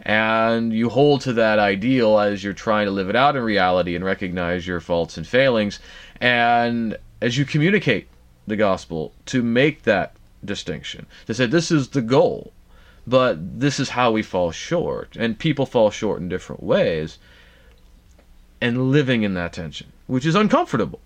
and 0.04 0.72
you 0.72 0.90
hold 0.90 1.22
to 1.22 1.32
that 1.32 1.58
ideal 1.58 2.18
as 2.18 2.44
you're 2.44 2.52
trying 2.52 2.86
to 2.86 2.90
live 2.90 3.08
it 3.08 3.16
out 3.16 3.36
in 3.36 3.42
reality 3.42 3.94
and 3.96 4.04
recognize 4.04 4.66
your 4.66 4.80
faults 4.80 5.16
and 5.16 5.26
failings. 5.26 5.80
And 6.20 6.98
as 7.22 7.38
you 7.38 7.44
communicate 7.44 8.08
the 8.46 8.56
gospel 8.56 9.12
to 9.26 9.42
make 9.42 9.82
that 9.82 10.14
distinction 10.44 11.06
to 11.26 11.32
say 11.32 11.46
this 11.46 11.70
is 11.70 11.88
the 11.88 12.02
goal 12.02 12.52
but 13.06 13.60
this 13.60 13.78
is 13.78 13.90
how 13.90 14.10
we 14.10 14.22
fall 14.22 14.50
short. 14.50 15.14
And 15.16 15.38
people 15.38 15.66
fall 15.66 15.90
short 15.90 16.22
in 16.22 16.28
different 16.30 16.62
ways 16.62 17.18
and 18.62 18.90
living 18.90 19.22
in 19.22 19.34
that 19.34 19.52
tension 19.54 19.92
which 20.06 20.26
is 20.26 20.34
uncomfortable 20.34 21.00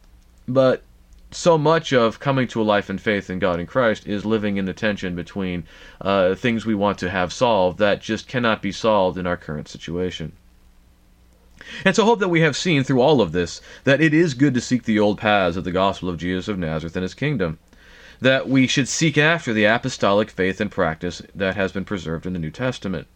but 0.47 0.83
so 1.31 1.59
much 1.59 1.93
of 1.93 2.21
coming 2.21 2.49
to 2.49 2.61
a 2.61 2.65
life 2.65 2.89
in 2.89 2.97
faith 2.97 3.29
in 3.29 3.39
God 3.39 3.59
and 3.59 3.69
Christ 3.69 4.07
is 4.07 4.25
living 4.25 4.57
in 4.57 4.65
the 4.65 4.73
tension 4.73 5.15
between 5.15 5.65
uh, 6.01 6.35
things 6.35 6.65
we 6.65 6.75
want 6.75 6.99
to 6.99 7.11
have 7.11 7.33
solved 7.33 7.79
that 7.79 8.01
just 8.01 8.29
cannot 8.29 8.63
be 8.63 8.73
solved 8.73 9.19
in 9.19 9.27
our 9.27 9.37
current 9.37 9.69
situation. 9.69 10.33
And 11.85 11.95
so, 11.95 12.05
hope 12.05 12.21
that 12.21 12.31
we 12.31 12.41
have 12.41 12.57
seen 12.57 12.83
through 12.83 13.03
all 13.03 13.21
of 13.21 13.33
this 13.33 13.61
that 13.85 14.01
it 14.01 14.15
is 14.15 14.33
good 14.33 14.55
to 14.55 14.61
seek 14.61 14.85
the 14.85 14.99
old 14.99 15.19
paths 15.19 15.57
of 15.57 15.65
the 15.65 15.73
gospel 15.73 16.09
of 16.09 16.17
Jesus 16.17 16.49
of 16.49 16.59
Nazareth 16.59 16.97
and 16.97 17.03
his 17.03 17.15
kingdom. 17.15 17.59
That 18.21 18.49
we 18.49 18.67
should 18.67 18.89
seek 18.89 19.19
after 19.19 19.53
the 19.53 19.65
apostolic 19.65 20.31
faith 20.31 20.63
and 20.63 20.71
practice 20.71 21.21
that 21.35 21.57
has 21.57 21.73
been 21.73 21.85
preserved 21.85 22.25
in 22.25 22.33
the 22.33 22.39
New 22.39 22.51
Testament. 22.51 23.07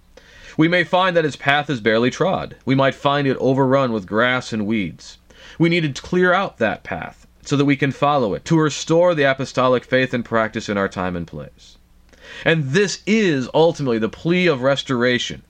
We 0.58 0.68
may 0.68 0.84
find 0.84 1.16
that 1.16 1.24
its 1.24 1.36
path 1.36 1.70
is 1.70 1.80
barely 1.80 2.10
trod. 2.10 2.56
We 2.66 2.74
might 2.74 2.94
find 2.94 3.26
it 3.26 3.38
overrun 3.38 3.90
with 3.90 4.06
grass 4.06 4.52
and 4.52 4.66
weeds. 4.66 5.16
We 5.58 5.70
need 5.70 5.94
to 5.94 6.02
clear 6.02 6.34
out 6.34 6.58
that 6.58 6.84
path 6.84 7.26
so 7.42 7.56
that 7.56 7.64
we 7.64 7.76
can 7.76 7.92
follow 7.92 8.34
it, 8.34 8.44
to 8.46 8.58
restore 8.58 9.14
the 9.14 9.24
apostolic 9.24 9.84
faith 9.84 10.14
and 10.14 10.24
practice 10.24 10.68
in 10.68 10.78
our 10.78 10.88
time 10.88 11.16
and 11.16 11.26
place. 11.26 11.76
And 12.44 12.70
this 12.70 13.02
is 13.06 13.48
ultimately 13.52 13.98
the 13.98 14.08
plea 14.08 14.46
of 14.46 14.62
restoration 14.62 15.42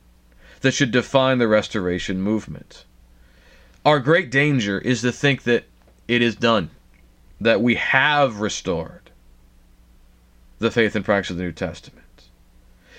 that 0.61 0.73
should 0.73 0.91
define 0.91 1.39
the 1.39 1.49
restoration 1.49 2.21
movement. 2.21 2.85
Our 3.85 4.01
great 4.01 4.31
danger 4.31 4.79
is 4.79 5.03
to 5.03 5.13
think 5.13 5.43
that 5.43 5.65
it 6.09 6.23
is 6.23 6.37
done, 6.37 6.71
that 7.41 7.61
we 7.61 7.75
have 7.75 8.41
restored 8.41 9.11
the 10.59 10.71
faith 10.71 10.95
and 10.95 11.05
practice 11.05 11.31
of 11.31 11.37
the 11.37 11.43
New 11.43 11.53
Testament 11.53 12.02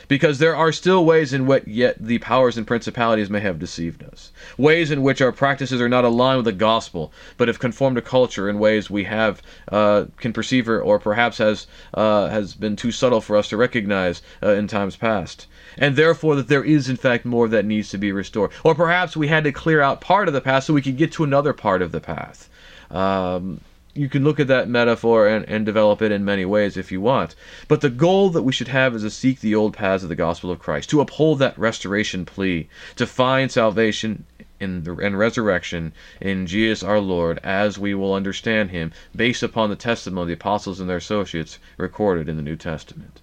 because 0.08 0.40
there 0.40 0.56
are 0.56 0.72
still 0.72 1.06
ways 1.06 1.34
in 1.34 1.46
which 1.46 1.64
yet 1.66 1.96
the 2.00 2.20
powers 2.20 2.58
and 2.58 2.68
principalities 2.68 3.30
may 3.30 3.40
have 3.40 3.60
deceived 3.60 4.04
us. 4.04 4.32
Ways 4.58 4.92
in 4.92 5.02
which 5.02 5.22
our 5.22 5.32
practices 5.32 5.82
are 5.82 5.90
not 5.90 6.06
aligned 6.06 6.38
with 6.38 6.46
the 6.46 6.52
gospel, 6.52 7.12
but 7.38 7.48
have 7.48 7.60
conformed 7.60 7.96
to 7.96 8.02
culture 8.02 8.50
in 8.50 8.60
ways 8.60 8.90
we 8.90 9.04
have 9.06 9.42
uh, 9.72 10.06
can 10.18 10.34
perceive 10.34 10.68
or, 10.70 10.82
or 10.82 11.00
perhaps 11.00 11.38
has 11.38 11.68
uh, 11.94 12.28
has 12.28 12.54
been 12.54 12.76
too 12.76 12.92
subtle 12.92 13.22
for 13.22 13.38
us 13.38 13.50
to 13.50 13.58
recognize 13.58 14.22
uh, 14.42 14.50
in 14.50 14.68
times 14.68 14.96
past. 14.96 15.48
And 15.78 15.96
therefore, 15.96 16.36
that 16.36 16.48
there 16.48 16.64
is 16.64 16.90
in 16.90 16.98
fact 16.98 17.26
more 17.26 17.48
that 17.48 17.66
needs 17.66 17.90
to 17.90 17.98
be 17.98 18.12
restored. 18.12 18.52
Or 18.64 18.76
perhaps 18.76 19.18
we 19.18 19.28
had 19.28 19.44
to 19.46 19.52
clear 19.52 19.82
out 19.82 20.02
part 20.02 20.28
of 20.28 20.34
the 20.34 20.42
path 20.42 20.66
so 20.66 20.74
we 20.74 20.82
could 20.82 20.98
get 20.98 21.12
to 21.14 21.24
another 21.24 21.54
part 21.54 21.82
of 21.82 21.92
the 21.92 22.02
path. 22.02 22.50
Um, 22.92 23.62
you 23.96 24.10
can 24.10 24.24
look 24.24 24.40
at 24.40 24.48
that 24.48 24.68
metaphor 24.68 25.28
and, 25.28 25.48
and 25.48 25.66
develop 25.66 26.02
it 26.02 26.12
in 26.12 26.26
many 26.26 26.46
ways 26.46 26.78
if 26.78 26.92
you 26.92 27.00
want. 27.00 27.36
But 27.68 27.82
the 27.82 27.90
goal 27.90 28.30
that 28.32 28.42
we 28.42 28.52
should 28.52 28.70
have 28.70 28.96
is 28.96 29.04
to 29.04 29.10
seek 29.10 29.40
the 29.40 29.54
old 29.54 29.74
paths 29.74 30.04
of 30.04 30.10
the 30.10 30.16
gospel 30.16 30.50
of 30.50 30.60
Christ, 30.60 30.90
to 30.90 31.02
uphold 31.02 31.40
that 31.40 31.58
restoration 31.58 32.26
plea, 32.26 32.68
to 32.96 33.06
find 33.06 33.52
salvation 33.52 34.26
in 34.60 34.84
the, 34.84 34.96
and 34.96 35.18
resurrection 35.18 35.94
in 36.20 36.48
Jesus 36.48 36.84
our 36.84 37.00
Lord 37.00 37.40
as 37.44 37.78
we 37.78 37.94
will 37.94 38.14
understand 38.14 38.72
him 38.72 38.94
based 39.16 39.44
upon 39.44 39.70
the 39.70 39.76
testimony 39.76 40.24
of 40.24 40.28
the 40.40 40.42
apostles 40.42 40.80
and 40.80 40.90
their 40.90 40.98
associates 40.98 41.60
recorded 41.78 42.28
in 42.30 42.38
the 42.38 42.42
New 42.42 42.56
Testament. 42.56 43.22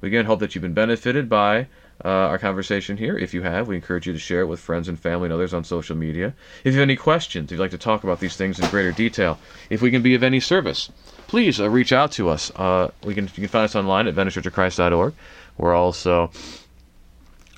We 0.00 0.08
again 0.08 0.26
hope 0.26 0.40
that 0.40 0.54
you've 0.54 0.62
been 0.62 0.74
benefited 0.74 1.28
by 1.28 1.66
uh, 2.04 2.08
our 2.08 2.38
conversation 2.38 2.96
here. 2.96 3.16
If 3.16 3.34
you 3.34 3.42
have, 3.42 3.68
we 3.68 3.76
encourage 3.76 4.06
you 4.06 4.12
to 4.12 4.18
share 4.18 4.42
it 4.42 4.46
with 4.46 4.60
friends 4.60 4.88
and 4.88 4.98
family 4.98 5.26
and 5.26 5.32
others 5.32 5.54
on 5.54 5.64
social 5.64 5.96
media. 5.96 6.34
If 6.64 6.74
you 6.74 6.80
have 6.80 6.86
any 6.86 6.96
questions, 6.96 7.46
if 7.46 7.52
you'd 7.52 7.60
like 7.60 7.70
to 7.70 7.78
talk 7.78 8.04
about 8.04 8.20
these 8.20 8.36
things 8.36 8.58
in 8.58 8.68
greater 8.68 8.92
detail, 8.92 9.38
if 9.70 9.82
we 9.82 9.90
can 9.90 10.02
be 10.02 10.14
of 10.14 10.22
any 10.22 10.40
service, 10.40 10.90
please 11.26 11.60
uh, 11.60 11.70
reach 11.70 11.92
out 11.92 12.12
to 12.12 12.28
us. 12.28 12.52
Uh, 12.56 12.90
we 13.04 13.14
can 13.14 13.24
you 13.24 13.42
can 13.42 13.48
find 13.48 13.64
us 13.64 13.74
online 13.74 14.06
at 14.06 14.14
VeniceChurchOfChrist.org. 14.14 15.14
We're 15.58 15.74
also 15.74 16.30